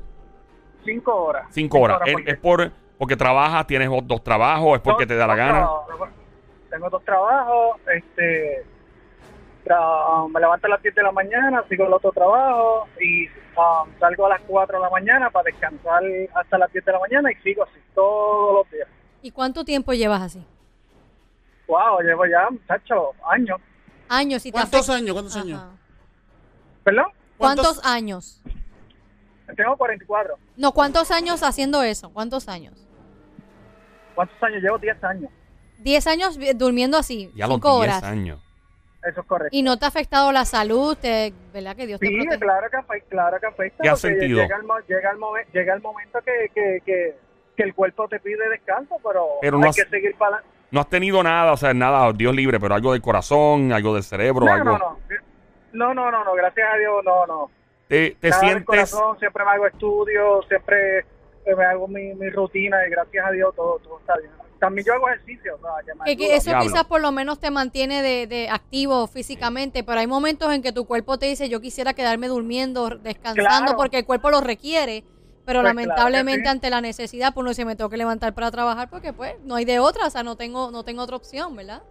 Cinco 0.85 1.15
horas. 1.15 1.47
Cinco 1.51 1.79
horas. 1.81 2.01
¿Es, 2.05 2.13
porque- 2.13 2.31
es 2.33 2.39
por 2.39 2.73
porque 2.99 3.17
trabajas, 3.17 3.65
tienes 3.69 3.89
dos, 3.89 4.05
dos 4.05 4.25
trabajos, 4.25 4.75
es 4.75 4.81
porque 4.83 5.05
dos- 5.05 5.09
te 5.09 5.15
da 5.17 5.27
la 5.29 5.35
dos 5.35 5.39
gana? 5.39 5.53
trabajos. 5.61 6.09
Tengo 6.71 6.91
dos 6.91 7.05
trabajos, 7.05 7.77
este, 7.95 8.65
tra- 9.69 10.29
me 10.33 10.41
levanto 10.41 10.67
a 10.67 10.71
las 10.71 10.83
10 10.83 10.95
de 10.95 11.03
la 11.03 11.13
mañana, 11.13 11.63
sigo 11.69 11.87
el 11.87 11.93
otro 11.93 12.11
trabajo 12.13 12.89
y 13.01 13.27
um, 13.29 13.89
salgo 14.01 14.27
a 14.27 14.31
las 14.31 14.41
4 14.47 14.79
de 14.79 14.83
la 14.83 14.91
mañana 14.91 15.31
para 15.31 15.45
descansar 15.45 16.03
hasta 16.35 16.59
las 16.59 16.73
10 16.73 16.85
de 16.85 16.93
la 16.93 16.99
mañana 16.99 17.31
y 17.31 17.35
sigo 17.43 17.63
así 17.65 17.79
todos 17.95 18.55
los 18.55 18.71
días. 18.73 18.89
¿Y 19.23 19.31
cuánto 19.31 19.65
tiempo 19.65 19.93
llevas 19.93 20.23
así? 20.23 20.45
Wow, 21.67 22.01
llevo 22.01 22.25
ya, 22.27 22.49
muchacho, 22.51 23.13
años. 23.31 23.61
Años 24.09 24.47
y 24.47 24.51
te 24.51 24.53
¿Cuántos 24.53 24.81
afecta- 24.89 24.95
años? 24.97 25.13
¿Cuántos 25.13 25.37
años? 25.37 25.61
Ajá. 25.61 25.71
¿Perdón? 26.85 27.07
¿Cuántos 27.37 27.85
años? 27.85 28.41
Tengo 29.57 29.77
44. 29.77 30.37
No, 30.57 30.73
¿cuántos 30.73 31.11
años 31.11 31.43
haciendo 31.43 31.83
eso? 31.83 32.11
¿Cuántos 32.11 32.49
años? 32.49 32.75
¿Cuántos 34.15 34.43
años? 34.43 34.63
Llevo 34.63 34.79
10 34.79 35.03
años. 35.05 35.31
Diez 35.79 36.07
años 36.07 36.37
vi- 36.39 36.53
durmiendo 36.55 36.97
así, 36.99 37.31
Ya 37.35 37.47
los 37.47 37.57
cinco 37.57 37.77
10 37.81 37.83
horas. 37.83 38.03
años. 38.03 38.41
Eso 39.03 39.21
es 39.21 39.27
correcto. 39.27 39.57
¿Y 39.57 39.63
no 39.63 39.79
te 39.79 39.85
ha 39.85 39.89
afectado 39.89 40.33
la 40.33 40.45
salud? 40.45 40.97
Te, 41.01 41.33
¿Verdad 41.53 41.77
que 41.77 41.87
Dios 41.87 42.01
te 42.01 42.07
Sí, 42.09 42.15
protege? 42.17 42.41
claro 42.41 42.69
que 42.71 42.77
afecta, 42.77 43.09
claro 43.11 43.39
que 43.41 43.47
afecta. 43.47 43.83
¿Qué 43.83 43.89
has 43.89 44.01
sentido? 44.01 44.41
Llega 44.43 44.57
el, 44.57 44.63
llega 44.89 45.11
el, 45.13 45.19
momen- 45.19 45.47
llega 45.53 45.75
el 45.75 45.81
momento 45.81 46.19
que, 46.23 46.51
que, 46.55 46.81
que, 46.85 47.17
que 47.57 47.63
el 47.63 47.75
cuerpo 47.75 48.09
te 48.09 48.19
pide 48.21 48.49
descanso, 48.49 48.97
pero, 49.07 49.27
Pero 49.41 49.57
no 49.59 49.65
hay 49.65 49.71
has- 49.71 49.77
que 49.77 49.85
seguir 49.89 50.15
para 50.17 50.37
adelante. 50.37 50.59
No 50.71 50.81
has 50.81 50.89
tenido 50.91 51.23
nada, 51.23 51.53
o 51.53 51.57
sea, 51.57 51.73
nada, 51.73 52.13
Dios 52.13 52.35
libre, 52.35 52.61
pero 52.61 52.75
algo 52.75 52.93
del 52.93 53.01
corazón, 53.01 53.73
algo 53.73 53.95
del 53.95 54.03
cerebro, 54.03 54.45
No, 54.45 54.53
algo. 54.53 54.65
no, 54.65 54.79
no. 54.79 54.99
No, 55.73 55.95
no, 55.95 56.11
no, 56.11 56.25
no, 56.25 56.35
gracias 56.35 56.67
a 56.75 56.77
Dios, 56.77 57.03
no, 57.05 57.27
no. 57.27 57.51
¿Te, 57.89 58.17
te 58.21 58.29
Nada 58.31 58.41
del 58.43 58.49
sientes, 58.51 58.67
corazón, 58.67 59.19
siempre 59.19 59.45
me 59.45 59.51
hago 59.53 59.67
estudios, 59.67 60.47
siempre 60.49 61.07
me 61.55 61.65
hago 61.65 61.89
mi, 61.89 62.15
mi 62.15 62.31
rutina 62.31 62.77
y 62.87 62.91
gracias 62.91 63.25
a 63.27 63.31
Dios 63.31 63.55
todo, 63.55 63.79
todo 63.81 63.99
está 64.01 64.17
bien. 64.19 64.31
También 64.59 64.85
yo 64.87 64.95
hago 64.95 65.09
ejercicio, 65.09 65.55
o 65.55 65.59
sea, 65.61 65.71
que 66.05 66.17
Que, 66.17 66.35
eso 66.35 66.51
Diablo. 66.51 66.67
quizás 66.69 66.85
por 66.85 67.01
lo 67.01 67.13
menos 67.13 67.39
te 67.39 67.49
mantiene 67.51 68.03
de, 68.03 68.27
de 68.27 68.49
activo 68.51 69.07
físicamente, 69.07 69.85
pero 69.85 70.01
hay 70.01 70.09
momentos 70.09 70.53
en 70.53 70.63
que 70.63 70.73
tu 70.73 70.85
cuerpo 70.85 71.17
te 71.19 71.27
dice 71.27 71.49
yo 71.49 71.61
quisiera 71.61 71.95
quedarme 71.95 72.27
durmiendo, 72.27 72.89
descansando, 72.89 73.49
Claro. 73.67 73.77
porque 73.77 73.99
el 73.99 74.05
cuerpo 74.05 74.31
lo 74.31 74.41
requiere, 74.41 75.05
pero 75.45 75.61
Pues 75.63 75.63
claro 75.63 75.63
lamentablemente 75.69 76.43
sí. 76.43 76.49
ante 76.49 76.71
la 76.71 76.81
necesidad, 76.81 77.33
pues 77.35 77.45
no 77.45 77.55
se 77.55 77.65
me 77.65 77.77
tengo 77.77 77.89
que 77.89 77.97
levantar 77.99 78.35
para 78.35 78.51
trabajar 78.51 78.91
porque 78.91 79.13
pues 79.13 79.35
no 79.45 79.55
hay 79.55 79.65
de 79.65 79.79
otra, 79.79 80.07
o 80.07 80.11
sea, 80.11 80.25
no 80.25 80.35
tengo, 80.37 80.73
no 80.73 80.83
tengo 80.85 81.03
otra 81.03 81.17
opción, 81.17 81.55
¿verdad? 81.55 81.83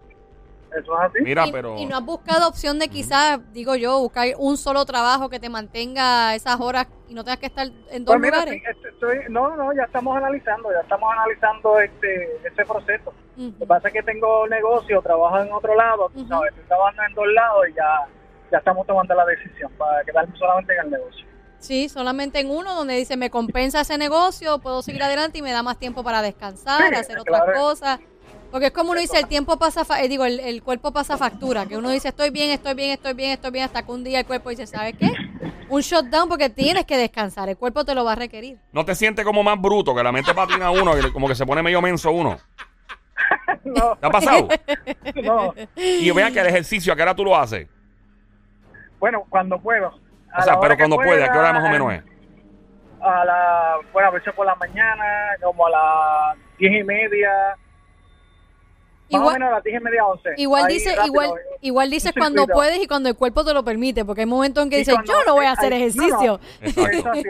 Eso 0.72 0.94
es 0.94 1.00
así. 1.10 1.20
Mira, 1.24 1.48
y, 1.48 1.52
pero. 1.52 1.78
y 1.78 1.86
no 1.86 1.98
has 1.98 2.04
buscado 2.06 2.48
opción 2.48 2.78
de 2.78 2.90
quizás, 2.90 3.40
digo 3.54 3.76
yo, 3.76 4.00
buscar 4.00 4.28
un 4.38 4.58
solo 4.58 4.86
trabajo 4.86 5.30
que 5.30 5.40
te 5.40 5.50
mantenga 5.50 6.36
esas 6.36 6.60
horas 6.60 6.88
y 7.08 7.14
no 7.14 7.24
tengas 7.24 7.40
que 7.40 7.46
estar 7.48 7.68
en 7.90 8.04
dos 8.06 8.14
Pues 8.16 8.20
mira, 8.20 8.38
lugares. 8.46 8.54
sí, 8.56 8.70
este, 8.70 8.90
estoy- 8.90 9.20
no, 9.30 9.56
no, 9.56 9.74
ya 9.74 9.84
estamos 9.84 10.18
analizando, 10.18 10.70
ya 10.72 10.82
estamos 10.82 11.10
analizando 11.14 11.80
este 11.80 12.38
ese 12.46 12.66
proceso. 12.66 13.14
Lo 13.38 13.58
que 13.60 13.66
pasa 13.66 13.88
es 13.88 13.94
que 13.94 14.04
tengo 14.04 14.48
negocio, 14.48 15.02
trabajo 15.02 15.40
en 15.40 15.52
otro 15.54 15.76
lado, 15.76 16.10
tú 16.14 16.28
sabes, 16.28 16.50
estoy 16.52 16.66
trabajando 16.66 17.04
en 17.08 17.14
dos 17.14 17.28
lados 17.34 17.66
y 17.70 17.74
ya, 17.74 18.06
ya 18.52 18.58
estamos 18.58 18.86
tomando 18.88 19.14
la 19.16 19.26
decisión 19.26 19.72
para 19.78 20.04
quedarme 20.04 20.36
solamente 20.38 20.74
en 20.74 20.80
el 20.86 20.92
negocio. 20.92 21.26
Sí, 21.60 21.88
solamente 21.90 22.40
en 22.40 22.50
uno 22.52 22.76
donde 22.76 22.96
dice 22.96 23.16
me 23.18 23.30
compensa 23.32 23.82
ese 23.82 23.98
negocio, 23.98 24.60
puedo 24.60 24.82
seguir 24.84 25.02
adelante 25.04 25.38
y 25.40 25.42
me 25.42 25.52
da 25.52 25.64
más 25.64 25.78
tiempo 25.80 26.04
para 26.04 26.22
descansar, 26.22 26.90
Sí, 26.90 26.96
hacer 27.00 27.20
otras 27.20 27.42
claro. 27.44 27.60
cosas. 27.60 28.00
Porque 28.52 28.68
es 28.68 28.72
como 28.72 28.92
uno 28.92 29.00
dice, 29.02 29.20
el 29.20 29.28
tiempo 29.28 29.58
pasa, 29.60 29.84
fa- 29.84 30.02
eh, 30.02 30.08
digo, 30.08 30.24
el, 30.26 30.40
el 30.40 30.64
cuerpo 30.64 30.92
pasa 30.94 31.18
factura, 31.18 31.66
que 31.66 31.76
uno 31.78 31.90
dice 31.90 32.08
estoy 32.10 32.30
bien, 32.30 32.52
estoy 32.52 32.74
bien, 32.76 32.92
estoy 32.92 33.14
bien, 33.14 33.32
estoy 33.32 33.52
bien, 33.52 33.66
hasta 33.66 33.84
que 33.84 33.92
un 33.92 34.04
día 34.04 34.20
el 34.20 34.26
cuerpo 34.26 34.50
dice, 34.50 34.66
¿sabes 34.66 34.96
qué? 34.98 35.12
Un 35.70 35.82
shutdown 35.82 36.30
porque 36.30 36.50
tienes 36.50 36.86
que 36.86 36.98
descansar, 36.98 37.50
el 37.50 37.58
cuerpo 37.58 37.84
te 37.84 37.94
lo 37.94 38.06
va 38.06 38.14
a 38.14 38.16
requerir. 38.16 38.58
¿No 38.72 38.86
te 38.86 38.96
sientes 38.96 39.26
como 39.26 39.44
más 39.44 39.60
bruto 39.62 39.94
que 39.94 40.02
la 40.02 40.12
mente 40.14 40.34
patina 40.34 40.72
uno, 40.72 40.94
que 40.96 41.12
como 41.12 41.28
que 41.28 41.36
se 41.36 41.46
pone 41.46 41.62
medio 41.62 41.82
menso 41.82 42.12
uno? 42.12 42.38
No, 43.66 43.98
¿Te 43.98 44.06
ha 44.08 44.10
pasado? 44.10 44.48
no. 45.16 45.54
Y 45.76 46.10
vean 46.12 46.32
que 46.32 46.40
el 46.40 46.48
ejercicio, 46.48 46.94
¿a 46.94 46.96
qué 46.96 47.02
hora 47.02 47.14
tú 47.16 47.26
lo 47.26 47.36
haces? 47.36 47.68
Bueno, 49.00 49.26
cuando 49.30 49.60
puedo. 49.60 49.88
A 50.32 50.40
O 50.40 50.44
sea, 50.44 50.60
pero 50.60 50.78
cuando 50.78 50.96
puede, 50.96 51.24
¿a 51.24 51.32
qué 51.32 51.38
hora 51.38 51.52
más 51.52 51.64
o 51.64 51.68
pueda, 51.68 51.72
menos 51.86 51.94
es? 51.94 52.04
A 53.02 53.26
la, 53.26 53.76
bueno, 53.92 54.08
a 54.08 54.12
veces 54.12 54.34
por 54.34 54.46
la 54.46 54.56
mañana, 54.56 55.04
como 55.44 55.68
a 55.68 55.70
las 55.70 56.38
diez 56.58 56.80
y 56.80 56.84
media, 56.84 57.30
Igual, 59.10 59.34
menos 59.34 59.50
a 59.50 59.56
las 59.56 59.64
diez 59.64 59.80
y 59.80 59.84
media, 59.84 60.06
once. 60.06 60.30
igual 60.38 60.66
Ahí 60.66 60.74
dice, 60.74 60.90
rápido, 60.96 61.06
igual, 61.08 61.32
igual 61.62 61.90
dices 61.90 62.14
cuando 62.18 62.46
puedes 62.48 62.82
y 62.84 62.88
cuando 62.88 63.10
el 63.10 63.16
cuerpo 63.16 63.46
te 63.46 63.54
lo 63.54 63.64
permite, 63.64 64.04
porque 64.04 64.22
hay 64.22 64.28
momentos 64.28 64.64
en 64.64 64.70
que 64.70 64.78
dices, 64.78 64.94
cuando- 64.96 65.14
yo 65.14 65.20
no 65.26 65.34
voy 65.36 65.46
a 65.46 65.50
hay- 65.52 65.54
hacer 65.58 65.72
no, 65.72 65.78
no. 65.78 65.86
ejercicio. 65.86 66.40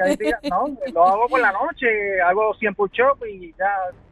Hay 0.03 0.15
días- 0.15 0.39
no, 0.49 0.67
lo 0.93 1.07
hago 1.07 1.27
por 1.27 1.39
la 1.39 1.51
noche, 1.51 2.21
hago 2.21 2.53
100 2.55 2.73
push-ups 2.75 3.21
y 3.29 3.53
ya. 3.57 3.65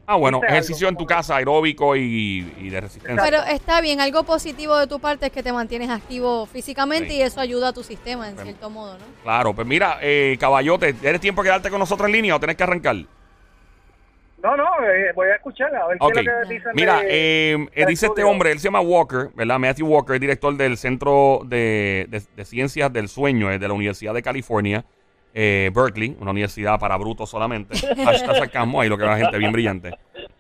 Ah, 0.08 0.18
bueno, 0.18 0.40
ejercicio 0.48 0.88
algo, 0.88 1.00
en 1.00 1.04
tu 1.04 1.08
casa, 1.08 1.36
aeróbico 1.38 1.96
y, 1.96 2.54
y 2.60 2.70
de 2.70 2.80
resistencia. 2.82 3.24
Pero 3.24 3.40
está 3.44 3.82
bien, 3.82 4.00
algo 4.00 4.24
positivo 4.24 4.78
de 4.78 4.86
tu 4.86 5.00
parte 5.00 5.26
es 5.26 5.32
que 5.32 5.42
te 5.42 5.52
mantienes 5.52 5.90
activo 5.90 6.46
físicamente 6.46 7.10
Sí. 7.10 7.16
y 7.16 7.22
eso 7.24 7.40
ayuda 7.42 7.70
a 7.70 7.74
tu 7.74 7.82
sistema 7.82 8.28
en 8.30 8.36
Bueno. 8.36 8.52
cierto 8.52 8.70
modo, 8.70 8.94
¿no? 9.00 9.06
Claro, 9.24 9.56
pues 9.56 9.66
mira, 9.66 9.98
eh, 10.04 10.38
caballote, 10.40 10.94
¿eres 11.02 11.20
tiempo 11.20 11.42
de 11.42 11.48
quedarte 11.50 11.72
con 11.72 11.80
nosotros 11.80 12.06
en 12.08 12.14
línea 12.14 12.36
o 12.36 12.40
tenés 12.40 12.56
que 12.56 12.64
arrancar? 12.64 12.98
No, 14.46 14.56
no, 14.58 14.66
eh, 14.88 15.12
voy 15.16 15.28
a 15.30 15.36
escuchar 15.36 15.76
a 15.76 15.88
ver 15.88 15.98
qué 16.00 16.20
es 16.20 16.26
lo 16.26 16.32
que 16.48 16.54
dicen. 16.54 16.72
Mira, 16.76 17.00
de- 17.02 17.08
eh, 17.10 17.54
eh, 17.54 17.70
del 17.76 17.88
dice 17.88 18.06
este 18.08 18.24
hombre, 18.24 18.52
él 18.52 18.60
se 18.60 18.66
llama 18.66 18.82
Walker, 18.82 19.30
¿verdad? 19.36 19.58
Matthew 19.60 19.88
Walker, 19.88 20.20
director 20.20 20.56
del 20.56 20.78
Centro 20.78 21.42
de, 21.46 22.06
de- 22.10 22.22
de 22.36 22.46
Ciencias 22.46 22.94
del 22.94 23.08
Sueño 23.08 23.52
eh, 23.52 23.58
de 23.60 23.68
la 23.68 23.74
Universidad 23.74 24.14
de 24.14 24.22
California, 24.22 24.86
eh, 25.34 25.72
Berkeley, 25.74 26.16
una 26.20 26.32
universidad 26.32 26.80
para 26.80 26.96
brutos 26.98 27.30
solamente. 27.30 27.76
Hashtag 28.06 28.36
sarcasmo, 28.38 28.82
ahí 28.82 28.90
lo 28.90 28.98
que 28.98 29.04
va 29.06 29.12
la 29.12 29.18
gente 29.18 29.38
bien 29.38 29.52
brillante. 29.52 29.92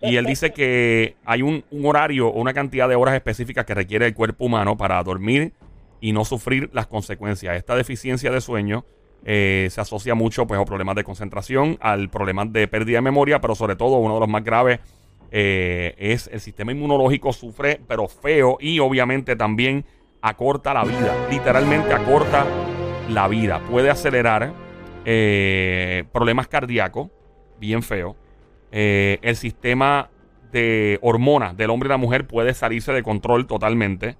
Y 0.01 0.17
él 0.17 0.25
dice 0.25 0.51
que 0.51 1.15
hay 1.25 1.41
un, 1.41 1.63
un 1.71 1.85
horario 1.85 2.27
o 2.27 2.39
una 2.39 2.53
cantidad 2.53 2.87
de 2.87 2.95
horas 2.95 3.15
específicas 3.15 3.65
que 3.65 3.73
requiere 3.73 4.05
el 4.05 4.13
cuerpo 4.13 4.45
humano 4.45 4.77
para 4.77 5.01
dormir 5.03 5.53
y 5.99 6.11
no 6.13 6.23
sufrir 6.25 6.69
las 6.73 6.85
consecuencias. 6.87 7.55
Esta 7.57 7.75
deficiencia 7.75 8.29
de 8.31 8.39
sueño 8.39 8.85
eh, 9.27 9.69
se 9.71 9.81
asocia 9.81 10.13
mucho 10.13 10.45
pues, 10.45 10.59
a 10.59 10.65
problemas 10.65 10.95
de 10.95 11.03
concentración, 11.03 11.79
al 11.81 12.09
problema 12.09 12.45
de 12.45 12.67
pérdida 12.67 12.99
de 12.99 13.01
memoria, 13.01 13.41
pero 13.41 13.55
sobre 13.55 13.75
todo 13.75 13.97
uno 13.97 14.13
de 14.13 14.19
los 14.19 14.29
más 14.29 14.43
graves 14.43 14.79
eh, 15.31 15.95
es 15.97 16.29
el 16.31 16.39
sistema 16.39 16.71
inmunológico 16.71 17.33
sufre, 17.33 17.81
pero 17.87 18.07
feo, 18.07 18.57
y 18.61 18.77
obviamente 18.77 19.35
también 19.35 19.83
acorta 20.21 20.75
la 20.75 20.83
vida, 20.83 21.27
literalmente 21.31 21.91
acorta 21.91 22.45
la 23.09 23.27
vida. 23.27 23.59
Puede 23.71 23.89
acelerar 23.89 24.53
eh, 25.05 26.03
problemas 26.11 26.47
cardíacos, 26.47 27.09
bien 27.59 27.81
feo. 27.81 28.15
El 28.71 29.37
sistema 29.37 30.09
de 30.51 30.99
hormonas 31.01 31.55
del 31.55 31.69
hombre 31.69 31.87
y 31.87 31.91
la 31.91 31.97
mujer 31.97 32.27
puede 32.27 32.53
salirse 32.53 32.91
de 32.91 33.03
control 33.03 33.47
totalmente. 33.47 34.17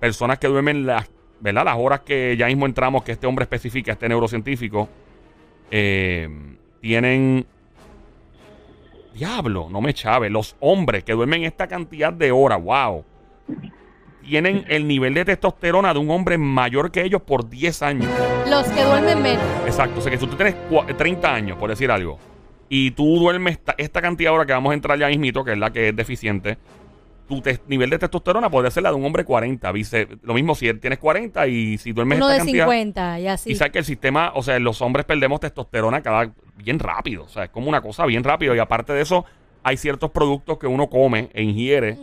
Personas 0.00 0.38
que 0.38 0.48
duermen 0.48 0.86
las, 0.86 1.10
¿verdad? 1.40 1.64
las 1.64 1.76
horas 1.78 2.00
que 2.00 2.36
ya 2.36 2.46
mismo 2.46 2.66
entramos, 2.66 3.02
que 3.02 3.12
este 3.12 3.26
hombre 3.26 3.44
especifica, 3.44 3.92
este 3.92 4.08
neurocientífico, 4.08 4.88
eh, 5.70 6.28
tienen... 6.80 7.46
Diablo, 9.14 9.68
no 9.70 9.80
me 9.80 9.92
chave. 9.92 10.30
Los 10.30 10.56
hombres 10.60 11.02
que 11.04 11.12
duermen 11.12 11.44
esta 11.44 11.66
cantidad 11.66 12.12
de 12.12 12.30
horas, 12.30 12.62
wow, 12.62 13.04
tienen 14.22 14.64
el 14.68 14.86
nivel 14.86 15.14
de 15.14 15.24
testosterona 15.24 15.92
de 15.92 15.98
un 15.98 16.10
hombre 16.10 16.38
mayor 16.38 16.90
que 16.92 17.02
ellos 17.02 17.20
por 17.22 17.48
10 17.50 17.82
años. 17.82 18.08
Los 18.48 18.68
que 18.68 18.84
duermen 18.84 19.20
menos. 19.20 19.42
Exacto, 19.66 19.98
o 19.98 20.02
sea 20.02 20.12
que 20.12 20.18
si 20.18 20.26
tú 20.26 20.36
tienes 20.36 20.54
cua- 20.70 20.96
30 20.96 21.34
años, 21.34 21.58
por 21.58 21.68
decir 21.68 21.90
algo, 21.90 22.18
y 22.68 22.92
tú 22.92 23.18
duermes 23.18 23.54
esta, 23.54 23.74
esta 23.76 24.00
cantidad 24.00 24.30
de 24.30 24.34
horas 24.36 24.46
que 24.46 24.52
vamos 24.52 24.70
a 24.70 24.74
entrar 24.74 24.96
ya 24.96 25.08
mismito, 25.08 25.44
que 25.44 25.52
es 25.52 25.58
la 25.58 25.70
que 25.72 25.88
es 25.88 25.96
deficiente, 25.96 26.56
tu 27.30 27.42
nivel 27.68 27.88
de 27.90 27.98
testosterona 27.98 28.50
podría 28.50 28.70
ser 28.70 28.82
la 28.82 28.90
de 28.90 28.96
un 28.96 29.04
hombre 29.04 29.24
40. 29.24 29.70
Vice, 29.72 30.08
lo 30.22 30.34
mismo 30.34 30.54
si 30.54 30.66
él 30.68 30.80
tienes 30.80 30.98
40 30.98 31.46
y 31.46 31.78
si 31.78 31.92
duermes 31.92 32.18
Uno 32.18 32.26
esta 32.26 32.34
de 32.34 32.38
cantidad. 32.40 32.64
50 32.66 33.20
y 33.20 33.26
así. 33.28 33.52
Y 33.52 33.54
sabes 33.54 33.72
que 33.72 33.78
el 33.78 33.84
sistema, 33.84 34.32
o 34.34 34.42
sea, 34.42 34.58
los 34.58 34.82
hombres 34.82 35.06
perdemos 35.06 35.40
testosterona 35.40 36.02
cada 36.02 36.32
bien 36.56 36.78
rápido. 36.78 37.24
O 37.24 37.28
sea, 37.28 37.44
es 37.44 37.50
como 37.50 37.68
una 37.68 37.80
cosa 37.80 38.04
bien 38.06 38.24
rápido. 38.24 38.54
Y 38.54 38.58
aparte 38.58 38.92
de 38.92 39.02
eso, 39.02 39.24
hay 39.62 39.76
ciertos 39.76 40.10
productos 40.10 40.58
que 40.58 40.66
uno 40.66 40.88
come 40.88 41.30
e 41.32 41.42
ingiere 41.42 41.96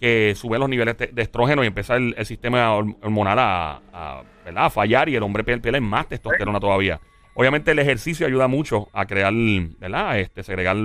que 0.00 0.34
suben 0.36 0.60
los 0.60 0.68
niveles 0.68 0.96
de, 0.96 1.10
estrógeno 1.22 1.64
y 1.64 1.66
empieza 1.66 1.96
el, 1.96 2.14
el 2.16 2.24
sistema 2.24 2.72
horm- 2.76 2.96
hormonal 3.02 3.38
a, 3.40 3.80
a, 3.92 4.22
¿verdad? 4.44 4.66
a 4.66 4.70
fallar 4.70 5.08
y 5.08 5.16
el 5.16 5.22
hombre 5.24 5.44
piel- 5.44 5.60
pierde 5.60 5.80
más 5.80 6.06
testosterona 6.08 6.60
todavía. 6.60 7.00
Obviamente 7.34 7.72
el 7.72 7.78
ejercicio 7.80 8.26
ayuda 8.26 8.46
mucho 8.46 8.88
a 8.92 9.06
crear, 9.06 9.32
¿verdad? 9.32 10.18
Este, 10.20 10.42
segregar 10.44 10.76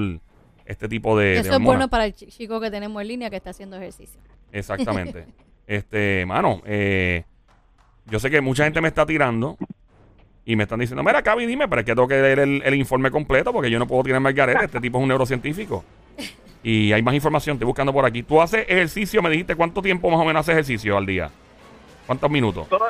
este 0.65 0.88
tipo 0.88 1.17
de, 1.17 1.26
de 1.26 1.39
Eso 1.39 1.54
es 1.54 1.60
bueno 1.60 1.88
para 1.89 2.06
el 2.06 2.13
chi- 2.13 2.28
chico 2.28 2.60
que 2.60 2.71
tenemos 2.71 3.02
en 3.02 3.08
línea 3.08 3.30
que 3.30 3.36
está 3.38 3.49
haciendo 3.52 3.78
ejercicio. 3.78 4.19
Exactamente. 4.52 5.26
este, 5.67 6.26
mano, 6.26 6.62
eh, 6.65 7.23
yo 8.06 8.19
sé 8.19 8.30
que 8.30 8.41
mucha 8.41 8.63
gente 8.65 8.82
me 8.82 8.88
está 8.89 9.06
tirando 9.06 9.58
y 10.45 10.56
me 10.56 10.63
están 10.63 10.80
diciendo, 10.80 11.04
mira, 11.04 11.21
Cavi, 11.21 11.45
dime, 11.45 11.67
pero 11.67 11.80
es 11.82 11.86
que 11.86 11.95
tengo 11.95 12.08
que 12.08 12.21
leer 12.21 12.39
el, 12.39 12.62
el 12.65 12.76
informe 12.76 13.10
completo 13.12 13.52
porque 13.54 13.69
yo 13.71 13.80
no 13.80 13.88
puedo 13.88 14.04
tirarme 14.04 14.30
al 14.30 14.36
garete. 14.36 14.65
Este 14.65 14.80
tipo 14.82 14.97
es 14.97 15.02
un 15.04 15.08
neurocientífico. 15.10 15.84
Y 16.65 16.93
hay 16.93 17.02
más 17.04 17.13
información, 17.13 17.56
estoy 17.56 17.65
buscando 17.65 17.91
por 17.91 18.06
aquí. 18.06 18.23
Tú 18.23 18.41
haces 18.41 18.63
ejercicio, 18.69 19.21
me 19.21 19.30
dijiste, 19.30 19.54
¿cuánto 19.54 19.82
tiempo 19.82 20.10
más 20.10 20.21
o 20.21 20.23
menos 20.23 20.39
haces 20.39 20.54
ejercicio 20.54 20.95
al 20.95 21.06
día? 21.06 21.30
¿Cuántos 22.06 22.32
minutos? 22.32 22.69
Todo- 22.69 22.88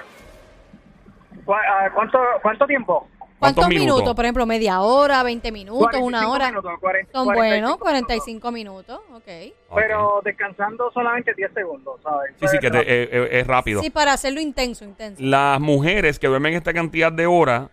¿Cu- 1.43 1.53
ah, 1.53 1.89
¿Cuánto, 1.95 2.19
¿Cuánto 2.43 2.67
tiempo? 2.67 3.07
¿Cuántos 3.43 3.67
minutos? 3.69 3.95
minutos? 3.97 4.15
Por 4.15 4.25
ejemplo, 4.25 4.45
media 4.45 4.82
hora, 4.82 5.23
20 5.23 5.51
minutos, 5.51 5.99
una 6.01 6.19
45 6.25 6.32
hora. 6.32 6.47
minutos, 6.49 6.71
40, 6.79 7.12
Son 7.12 7.25
45 7.25 7.34
buenos, 7.36 7.69
minutos. 7.69 7.79
45 7.82 8.51
minutos. 8.51 8.99
Ok. 9.13 9.53
Pero 9.75 10.21
descansando 10.23 10.91
solamente 10.93 11.34
10 11.36 11.51
segundos, 11.53 11.99
¿sabes? 12.03 12.32
Sí, 12.39 12.47
sí, 12.47 12.58
que 12.60 12.71
te- 12.71 12.79
eh, 12.79 13.10
eh, 13.12 13.29
es 13.39 13.47
rápido. 13.47 13.82
Sí, 13.82 13.89
para 13.89 14.13
hacerlo 14.13 14.41
intenso, 14.41 14.86
intenso. 14.86 15.21
Las 15.23 15.60
mujeres 15.60 16.19
que 16.19 16.27
duermen 16.27 16.53
esta 16.53 16.73
cantidad 16.73 17.12
de 17.12 17.25
horas, 17.27 17.69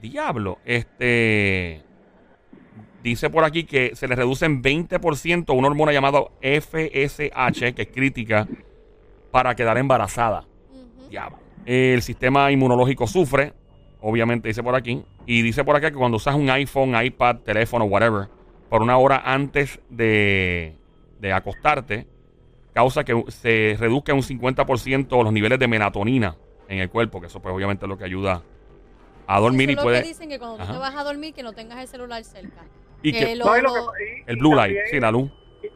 diablo, 0.00 0.58
este 0.64 1.82
dice 3.02 3.30
por 3.30 3.44
aquí 3.44 3.64
que 3.64 3.94
se 3.94 4.08
les 4.08 4.18
reduce 4.18 4.44
en 4.46 4.62
20% 4.62 5.54
una 5.54 5.68
hormona 5.68 5.92
llamada 5.92 6.20
FSH, 6.42 7.72
que 7.74 7.82
es 7.82 7.88
crítica 7.88 8.48
para 9.30 9.54
quedar 9.54 9.78
embarazada. 9.78 10.44
Ujú. 10.72 11.08
Diablo. 11.08 11.38
El 11.64 12.02
sistema 12.02 12.50
inmunológico 12.50 13.06
sufre, 13.06 13.52
obviamente 14.08 14.48
dice 14.48 14.62
por 14.62 14.74
aquí, 14.76 15.02
y 15.26 15.42
dice 15.42 15.64
por 15.64 15.74
acá 15.76 15.90
que 15.90 15.96
cuando 15.96 16.16
usas 16.16 16.36
un 16.36 16.48
iPhone, 16.48 16.94
iPad, 17.02 17.38
teléfono, 17.38 17.84
whatever, 17.86 18.28
por 18.68 18.80
una 18.82 18.96
hora 18.98 19.22
antes 19.24 19.80
de, 19.90 20.76
de 21.18 21.32
acostarte, 21.32 22.06
causa 22.72 23.02
que 23.04 23.24
se 23.28 23.76
reduzca 23.78 24.14
un 24.14 24.22
50% 24.22 25.22
los 25.24 25.32
niveles 25.32 25.58
de 25.58 25.66
melatonina 25.66 26.36
en 26.68 26.78
el 26.78 26.88
cuerpo, 26.88 27.20
que 27.20 27.26
eso 27.26 27.40
pues 27.40 27.52
obviamente 27.54 27.84
es 27.84 27.88
lo 27.88 27.98
que 27.98 28.04
ayuda 28.04 28.42
a 29.26 29.40
dormir 29.40 29.70
Eso 29.70 29.72
y 29.72 29.76
lo 29.76 29.82
puede... 29.82 30.02
que 30.02 30.08
dicen 30.08 30.28
que 30.28 30.38
cuando 30.38 30.56
Ajá. 30.62 30.66
tú 30.66 30.72
te 30.74 30.78
vas 30.78 30.94
a 30.94 31.02
dormir 31.02 31.34
que 31.34 31.42
no 31.42 31.52
tengas 31.52 31.78
el 31.80 31.88
celular 31.88 32.22
cerca. 32.22 32.62
y 33.02 33.12
que 33.12 33.18
que, 33.26 33.36
lo- 33.36 33.44
No, 33.46 33.52
que- 33.92 34.24
el 34.26 34.36
blue 34.36 34.54
light, 34.54 34.76
sí, 34.90 35.00
la 35.00 35.10
luz. 35.10 35.30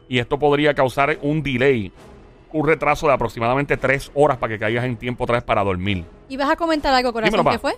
Y 0.07 0.19
esto 0.19 0.39
podría 0.39 0.73
causar 0.73 1.17
un 1.21 1.43
delay, 1.43 1.91
un 2.53 2.65
retraso 2.65 3.07
de 3.07 3.13
aproximadamente 3.13 3.75
tres 3.75 4.09
horas 4.13 4.37
para 4.37 4.53
que 4.53 4.59
caigas 4.59 4.85
en 4.85 4.95
tiempo 4.95 5.25
otra 5.25 5.35
vez 5.37 5.43
para 5.43 5.63
dormir. 5.65 6.05
¿Y 6.29 6.37
vas 6.37 6.49
a 6.49 6.55
comentar 6.55 6.93
algo, 6.93 7.11
corazón? 7.11 7.45
¿Qué 7.49 7.59
fue? 7.59 7.73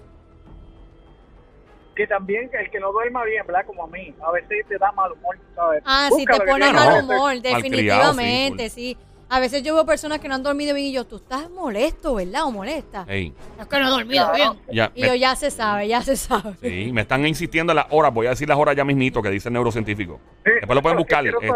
Que 1.96 2.08
también 2.08 2.50
el 2.60 2.70
que 2.72 2.80
no 2.80 2.92
duerma 2.92 3.24
bien, 3.24 3.46
¿verdad? 3.46 3.66
Como 3.66 3.84
a 3.84 3.88
mí, 3.88 4.14
a 4.26 4.32
veces 4.32 4.66
te 4.68 4.78
da 4.78 4.92
mal 4.94 5.12
humor, 5.12 5.38
¿sabes? 5.56 5.82
Ah, 5.86 6.08
sí, 6.10 6.16
Búscalo, 6.18 6.40
te 6.44 6.52
pone 6.52 6.66
no, 6.68 6.74
mal 6.74 7.04
humor, 7.04 7.18
malcriado, 7.36 7.56
definitivamente, 7.56 8.70
sí, 8.70 8.96
sí. 8.96 8.98
A 9.30 9.40
veces 9.40 9.64
yo 9.64 9.74
veo 9.74 9.84
personas 9.86 10.20
que 10.20 10.28
no 10.28 10.36
han 10.36 10.44
dormido 10.44 10.76
bien 10.76 10.88
y 10.88 10.92
yo, 10.92 11.06
tú 11.06 11.16
estás 11.16 11.50
molesto, 11.50 12.14
¿verdad? 12.16 12.44
O 12.46 12.52
molesta. 12.52 13.04
Ey, 13.08 13.34
Es 13.60 13.66
que 13.66 13.80
no 13.80 13.88
he 13.88 13.90
dormido 13.90 14.32
bien. 14.32 14.52
ya, 14.72 14.92
Y 14.94 15.02
me- 15.02 15.08
yo, 15.08 15.16
ya 15.16 15.36
se 15.36 15.50
sabe, 15.50 15.88
ya 15.88 16.04
se 16.04 16.16
sabe. 16.16 16.54
sí, 16.62 16.92
me 16.94 17.02
están 17.02 17.26
insistiendo 17.26 17.72
en 17.72 17.78
las 17.78 17.88
horas. 17.90 18.14
Voy 18.14 18.28
a 18.28 18.32
decir 18.32 18.48
las 18.48 18.58
horas 18.60 18.76
ya 18.76 18.84
mismito 18.86 19.24
que 19.24 19.32
dice 19.32 19.50
el 19.50 19.54
neurocientífico. 19.54 20.20
Sí, 20.46 20.52
Después 20.52 20.76
lo 20.76 20.82
pueden 20.84 20.98
buscar. 21.00 21.26
este. 21.26 21.50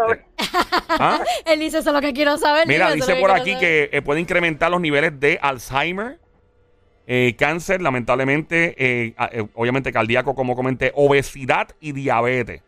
¿Ah? 0.88 1.20
Él 1.46 1.60
dice, 1.60 1.78
eso 1.78 1.90
es 1.90 1.94
lo 1.94 2.00
que 2.00 2.12
quiero 2.12 2.36
saber. 2.36 2.66
Mira, 2.66 2.90
dice 2.92 3.14
por 3.16 3.30
aquí 3.30 3.52
saber". 3.52 3.88
que 3.90 3.96
eh, 3.96 4.02
puede 4.02 4.20
incrementar 4.20 4.70
los 4.72 4.80
niveles 4.80 5.20
de 5.20 5.38
Alzheimer, 5.40 6.18
eh, 7.10 7.34
cáncer, 7.38 7.80
lamentablemente, 7.80 8.74
eh, 8.76 9.14
eh, 9.32 9.46
obviamente 9.54 9.90
cardíaco, 9.92 10.34
como 10.34 10.54
comenté, 10.54 10.92
obesidad 10.94 11.68
y 11.80 11.92
diabetes. 11.92 12.60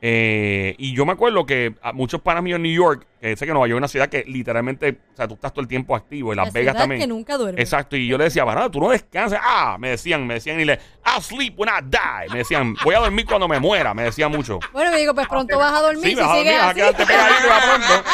Eh, 0.00 0.76
y 0.78 0.94
yo 0.94 1.04
me 1.04 1.10
acuerdo 1.10 1.44
que 1.44 1.74
a 1.82 1.92
muchos 1.92 2.20
panas 2.20 2.44
míos 2.44 2.58
en 2.58 2.62
New 2.62 2.72
York, 2.72 3.04
que 3.20 3.36
sé 3.36 3.46
que 3.46 3.52
Nueva 3.52 3.66
York 3.66 3.78
es 3.78 3.80
una 3.80 3.88
ciudad 3.88 4.08
que 4.08 4.22
literalmente, 4.28 4.96
o 5.12 5.16
sea, 5.16 5.26
tú 5.26 5.34
estás 5.34 5.52
todo 5.52 5.62
el 5.62 5.66
tiempo 5.66 5.96
activo, 5.96 6.32
y 6.32 6.36
Las 6.36 6.46
La 6.46 6.52
Vegas 6.52 6.72
ciudad 6.74 6.82
también. 6.82 7.00
que 7.00 7.06
nunca 7.08 7.36
duerme. 7.36 7.60
Exacto, 7.60 7.96
y 7.96 8.06
yo 8.06 8.16
le 8.16 8.22
decía, 8.22 8.44
varada, 8.44 8.70
tú 8.70 8.78
no 8.78 8.90
descansas. 8.90 9.40
Ah, 9.42 9.76
me 9.76 9.90
decían, 9.90 10.24
me 10.24 10.34
decían, 10.34 10.60
y 10.60 10.64
le, 10.64 10.78
I'll 11.04 11.20
sleep 11.20 11.58
when 11.58 11.68
I 11.68 11.82
die. 11.84 12.30
Me 12.32 12.38
decían, 12.38 12.76
voy 12.84 12.94
a 12.94 13.00
dormir 13.00 13.26
cuando 13.26 13.48
me 13.48 13.58
muera, 13.58 13.92
me 13.92 14.04
decían 14.04 14.30
mucho. 14.30 14.60
Bueno, 14.72 14.92
me 14.92 14.98
digo, 14.98 15.12
pues 15.16 15.26
pronto 15.26 15.58
vas 15.58 15.72
a 15.72 15.80
dormir 15.80 16.04
Sí, 16.04 16.10
si 16.10 16.14
vas 16.14 16.30
a 16.30 16.34
dormir, 16.36 16.52
vas 16.52 16.70
a 16.70 16.74
quedarte 16.74 17.04
pegadito 17.04 17.48
pronto. 17.48 18.08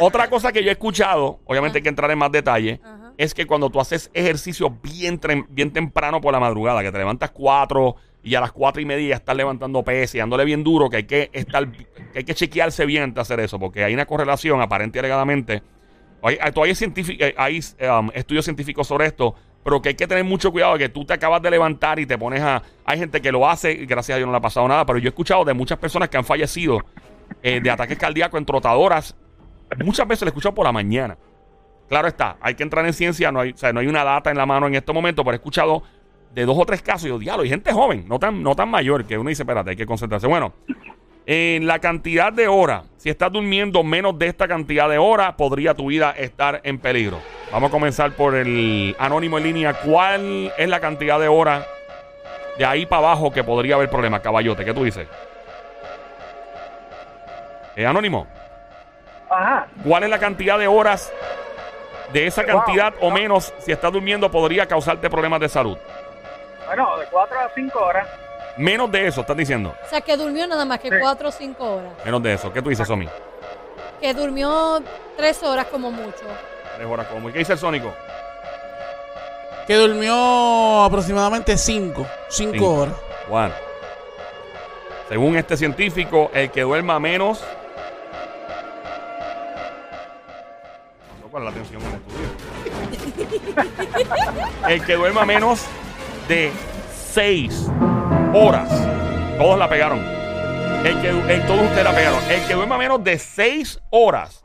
Otra 0.00 0.28
cosa 0.28 0.52
que 0.52 0.62
yo 0.62 0.68
he 0.68 0.72
escuchado, 0.72 1.40
obviamente 1.46 1.78
hay 1.78 1.82
que 1.82 1.88
entrar 1.88 2.10
en 2.10 2.18
más 2.18 2.30
detalle, 2.30 2.82
Ajá. 2.84 3.07
Es 3.18 3.34
que 3.34 3.46
cuando 3.46 3.68
tú 3.68 3.80
haces 3.80 4.10
ejercicio 4.14 4.78
bien, 4.82 5.20
bien 5.50 5.72
temprano 5.72 6.20
por 6.22 6.32
la 6.32 6.40
madrugada, 6.40 6.82
que 6.82 6.90
te 6.90 6.98
levantas 6.98 7.30
cuatro 7.32 7.96
y 8.22 8.34
a 8.34 8.40
las 8.40 8.52
cuatro 8.52 8.80
y 8.80 8.84
media 8.86 9.16
estás 9.16 9.36
levantando 9.36 9.82
peso 9.82 10.16
y 10.16 10.20
dándole 10.20 10.44
bien 10.44 10.64
duro, 10.64 10.88
que 10.88 10.96
hay 10.98 11.04
que 11.04 11.28
estar, 11.32 11.70
que 11.70 11.86
hay 12.18 12.24
que 12.24 12.34
chequearse 12.34 12.86
bien 12.86 13.02
antes 13.02 13.16
de 13.16 13.20
hacer 13.22 13.40
eso, 13.40 13.58
porque 13.58 13.84
hay 13.84 13.92
una 13.92 14.06
correlación 14.06 14.60
aparente 14.62 14.98
y 14.98 15.00
alegadamente. 15.00 15.62
Hay, 16.22 16.38
hay- 17.36 17.60
eh, 17.78 17.90
um, 17.90 18.10
estudios 18.14 18.44
científicos 18.44 18.86
sobre 18.86 19.06
esto, 19.06 19.34
pero 19.64 19.82
que 19.82 19.90
hay 19.90 19.94
que 19.94 20.06
tener 20.06 20.24
mucho 20.24 20.50
cuidado 20.50 20.74
de 20.74 20.78
que 20.80 20.88
tú 20.88 21.04
te 21.04 21.12
acabas 21.14 21.42
de 21.42 21.50
levantar 21.50 21.98
y 21.98 22.06
te 22.06 22.16
pones 22.18 22.40
a... 22.40 22.62
Hay 22.84 22.98
gente 22.98 23.20
que 23.20 23.30
lo 23.32 23.48
hace 23.48 23.72
y 23.72 23.86
gracias 23.86 24.14
a 24.14 24.18
Dios 24.18 24.26
no 24.26 24.32
le 24.32 24.38
ha 24.38 24.42
pasado 24.42 24.66
nada, 24.68 24.84
pero 24.86 24.98
yo 24.98 25.06
he 25.06 25.10
escuchado 25.10 25.44
de 25.44 25.54
muchas 25.54 25.78
personas 25.78 26.08
que 26.08 26.16
han 26.16 26.24
fallecido 26.24 26.80
eh, 27.42 27.60
de 27.60 27.70
ataques 27.70 27.98
cardíacos 27.98 28.38
en 28.38 28.46
trotadoras. 28.46 29.14
Muchas 29.84 30.06
veces 30.08 30.22
lo 30.22 30.28
he 30.28 30.30
escuchado 30.30 30.54
por 30.54 30.64
la 30.64 30.72
mañana. 30.72 31.16
Claro 31.88 32.08
está, 32.08 32.36
hay 32.40 32.54
que 32.54 32.62
entrar 32.62 32.84
en 32.84 32.92
ciencia, 32.92 33.32
no 33.32 33.40
hay, 33.40 33.52
o 33.52 33.56
sea, 33.56 33.72
no 33.72 33.80
hay 33.80 33.86
una 33.86 34.04
data 34.04 34.30
en 34.30 34.36
la 34.36 34.44
mano 34.44 34.66
en 34.66 34.74
este 34.74 34.92
momento, 34.92 35.24
pero 35.24 35.34
he 35.34 35.36
escuchado 35.36 35.82
de 36.34 36.44
dos 36.44 36.58
o 36.58 36.66
tres 36.66 36.82
casos 36.82 37.06
y 37.06 37.08
yo, 37.08 37.18
diablo, 37.18 37.44
y 37.44 37.48
gente 37.48 37.72
joven, 37.72 38.04
no 38.06 38.18
tan, 38.18 38.42
no 38.42 38.54
tan 38.54 38.68
mayor, 38.68 39.04
que 39.04 39.16
uno 39.16 39.30
dice, 39.30 39.42
espérate, 39.42 39.70
hay 39.70 39.76
que 39.76 39.86
concentrarse. 39.86 40.26
Bueno, 40.26 40.52
en 41.24 41.66
la 41.66 41.78
cantidad 41.78 42.32
de 42.32 42.48
horas, 42.48 42.84
si 42.96 43.10
estás 43.10 43.32
durmiendo 43.32 43.82
menos 43.84 44.18
de 44.18 44.28
esta 44.28 44.48
cantidad 44.48 44.88
de 44.88 44.98
horas, 44.98 45.34
podría 45.34 45.74
tu 45.74 45.86
vida 45.88 46.12
estar 46.12 46.60
en 46.64 46.78
peligro. 46.78 47.18
Vamos 47.52 47.68
a 47.68 47.70
comenzar 47.70 48.12
por 48.12 48.34
el 48.34 48.96
anónimo 48.98 49.38
en 49.38 49.44
línea. 49.44 49.74
¿Cuál 49.74 50.52
es 50.56 50.68
la 50.68 50.80
cantidad 50.80 51.18
de 51.20 51.28
horas 51.28 51.66
de 52.58 52.64
ahí 52.64 52.86
para 52.86 53.00
abajo 53.00 53.30
que 53.30 53.44
podría 53.44 53.74
haber 53.74 53.90
problemas, 53.90 54.20
caballote? 54.20 54.64
¿Qué 54.64 54.72
tú 54.72 54.84
dices? 54.84 55.06
Eh, 57.76 57.86
anónimo. 57.86 58.26
Ajá. 59.30 59.66
¿Cuál 59.84 60.04
es 60.04 60.10
la 60.10 60.18
cantidad 60.18 60.58
de 60.58 60.66
horas 60.66 61.12
de 62.12 62.26
esa 62.26 62.42
Wow. 62.42 62.62
cantidad 62.64 62.94
o 63.00 63.10
menos 63.10 63.52
si 63.58 63.72
estás 63.72 63.92
durmiendo 63.92 64.30
podría 64.30 64.66
causarte 64.66 65.08
problemas 65.10 65.40
de 65.40 65.48
salud? 65.48 65.76
Bueno, 66.66 66.96
de 66.98 67.06
4 67.06 67.38
a 67.40 67.50
5 67.54 67.78
horas. 67.78 68.06
Menos 68.56 68.90
de 68.90 69.06
eso, 69.06 69.20
estás 69.20 69.36
diciendo. 69.36 69.74
O 69.84 69.88
sea, 69.88 70.00
que 70.00 70.16
durmió 70.16 70.46
nada 70.46 70.64
más 70.64 70.80
que 70.80 70.88
Sí. 70.88 70.96
cuatro 71.00 71.28
o 71.28 71.32
cinco 71.32 71.76
horas. 71.76 71.92
Menos 72.04 72.20
de 72.22 72.32
eso. 72.34 72.52
¿Qué 72.52 72.60
tú 72.60 72.70
dices, 72.70 72.88
Somi? 72.88 73.08
Que 74.00 74.12
durmió 74.14 74.82
tres 75.16 75.40
horas 75.44 75.66
como 75.66 75.92
mucho. 75.92 76.24
Tres 76.76 76.86
horas 76.88 77.06
como. 77.06 77.28
¿Y 77.28 77.32
qué 77.32 77.38
dice 77.38 77.52
el 77.52 77.58
Sónico? 77.60 77.94
Que 79.66 79.76
durmió 79.76 80.82
aproximadamente 80.84 81.56
5. 81.56 82.04
5 82.28 82.52
Cinco. 82.52 82.74
horas. 82.74 82.94
Bueno. 83.28 83.54
Según 85.08 85.36
este 85.36 85.56
científico, 85.56 86.30
el 86.34 86.50
que 86.50 86.62
duerma 86.62 86.98
menos. 86.98 87.44
¿Cuál 91.30 91.48
es 91.48 91.54
la 91.54 91.60
en 91.60 91.84
el 91.86 91.94
estudio? 91.94 92.28
el 94.68 94.84
que 94.84 94.94
duerma 94.94 95.24
menos 95.24 95.66
de 96.28 96.50
6 96.94 97.66
horas. 98.34 98.68
Todos 99.36 99.58
la 99.58 99.68
pegaron. 99.68 99.98
El 100.84 101.00
que, 101.00 101.08
el- 101.10 101.46
todos 101.46 101.62
ustedes 101.62 101.84
la 101.84 101.94
pegaron. 101.94 102.18
El 102.30 102.46
que 102.46 102.54
duerma 102.54 102.78
menos 102.78 103.02
de 103.04 103.18
6 103.18 103.80
horas, 103.90 104.44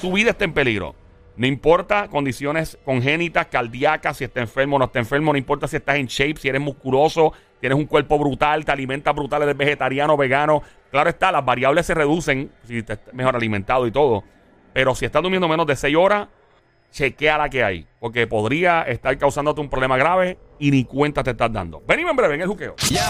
su 0.00 0.12
vida 0.12 0.30
está 0.30 0.44
en 0.44 0.52
peligro. 0.52 0.94
No 1.34 1.46
importa 1.46 2.08
condiciones 2.08 2.78
congénitas, 2.84 3.46
cardíacas, 3.46 4.18
si 4.18 4.24
está 4.24 4.40
enfermo 4.40 4.76
o 4.76 4.78
no 4.78 4.84
está 4.84 4.98
enfermo, 4.98 5.32
no 5.32 5.38
importa 5.38 5.66
si 5.66 5.76
estás 5.76 5.96
en 5.96 6.06
shape, 6.06 6.36
si 6.38 6.48
eres 6.48 6.60
musculoso, 6.60 7.32
tienes 7.58 7.78
un 7.78 7.86
cuerpo 7.86 8.18
brutal, 8.18 8.64
te 8.66 8.70
alimentas 8.72 9.14
brutal, 9.14 9.42
eres 9.42 9.56
vegetariano, 9.56 10.16
vegano. 10.16 10.62
Claro 10.90 11.08
está, 11.08 11.32
las 11.32 11.44
variables 11.44 11.86
se 11.86 11.94
reducen 11.94 12.52
si 12.66 12.78
estás 12.78 13.00
mejor 13.12 13.34
alimentado 13.34 13.86
y 13.86 13.90
todo. 13.90 14.24
Pero 14.72 14.94
si 14.94 15.04
estás 15.04 15.22
durmiendo 15.22 15.48
menos 15.48 15.66
de 15.66 15.76
6 15.76 15.96
horas, 15.96 16.28
chequea 16.90 17.38
la 17.38 17.48
que 17.48 17.64
hay. 17.64 17.86
Porque 18.00 18.26
podría 18.26 18.82
estar 18.82 19.16
causándote 19.18 19.60
un 19.60 19.68
problema 19.68 19.96
grave 19.96 20.38
y 20.58 20.70
ni 20.70 20.84
cuenta 20.84 21.22
te 21.22 21.30
estás 21.30 21.52
dando. 21.52 21.82
Venimos 21.86 22.10
en 22.10 22.16
breve 22.16 22.34
en 22.34 22.40
el 22.42 22.48
juqueo. 22.48 22.76
Yo, 22.90 23.00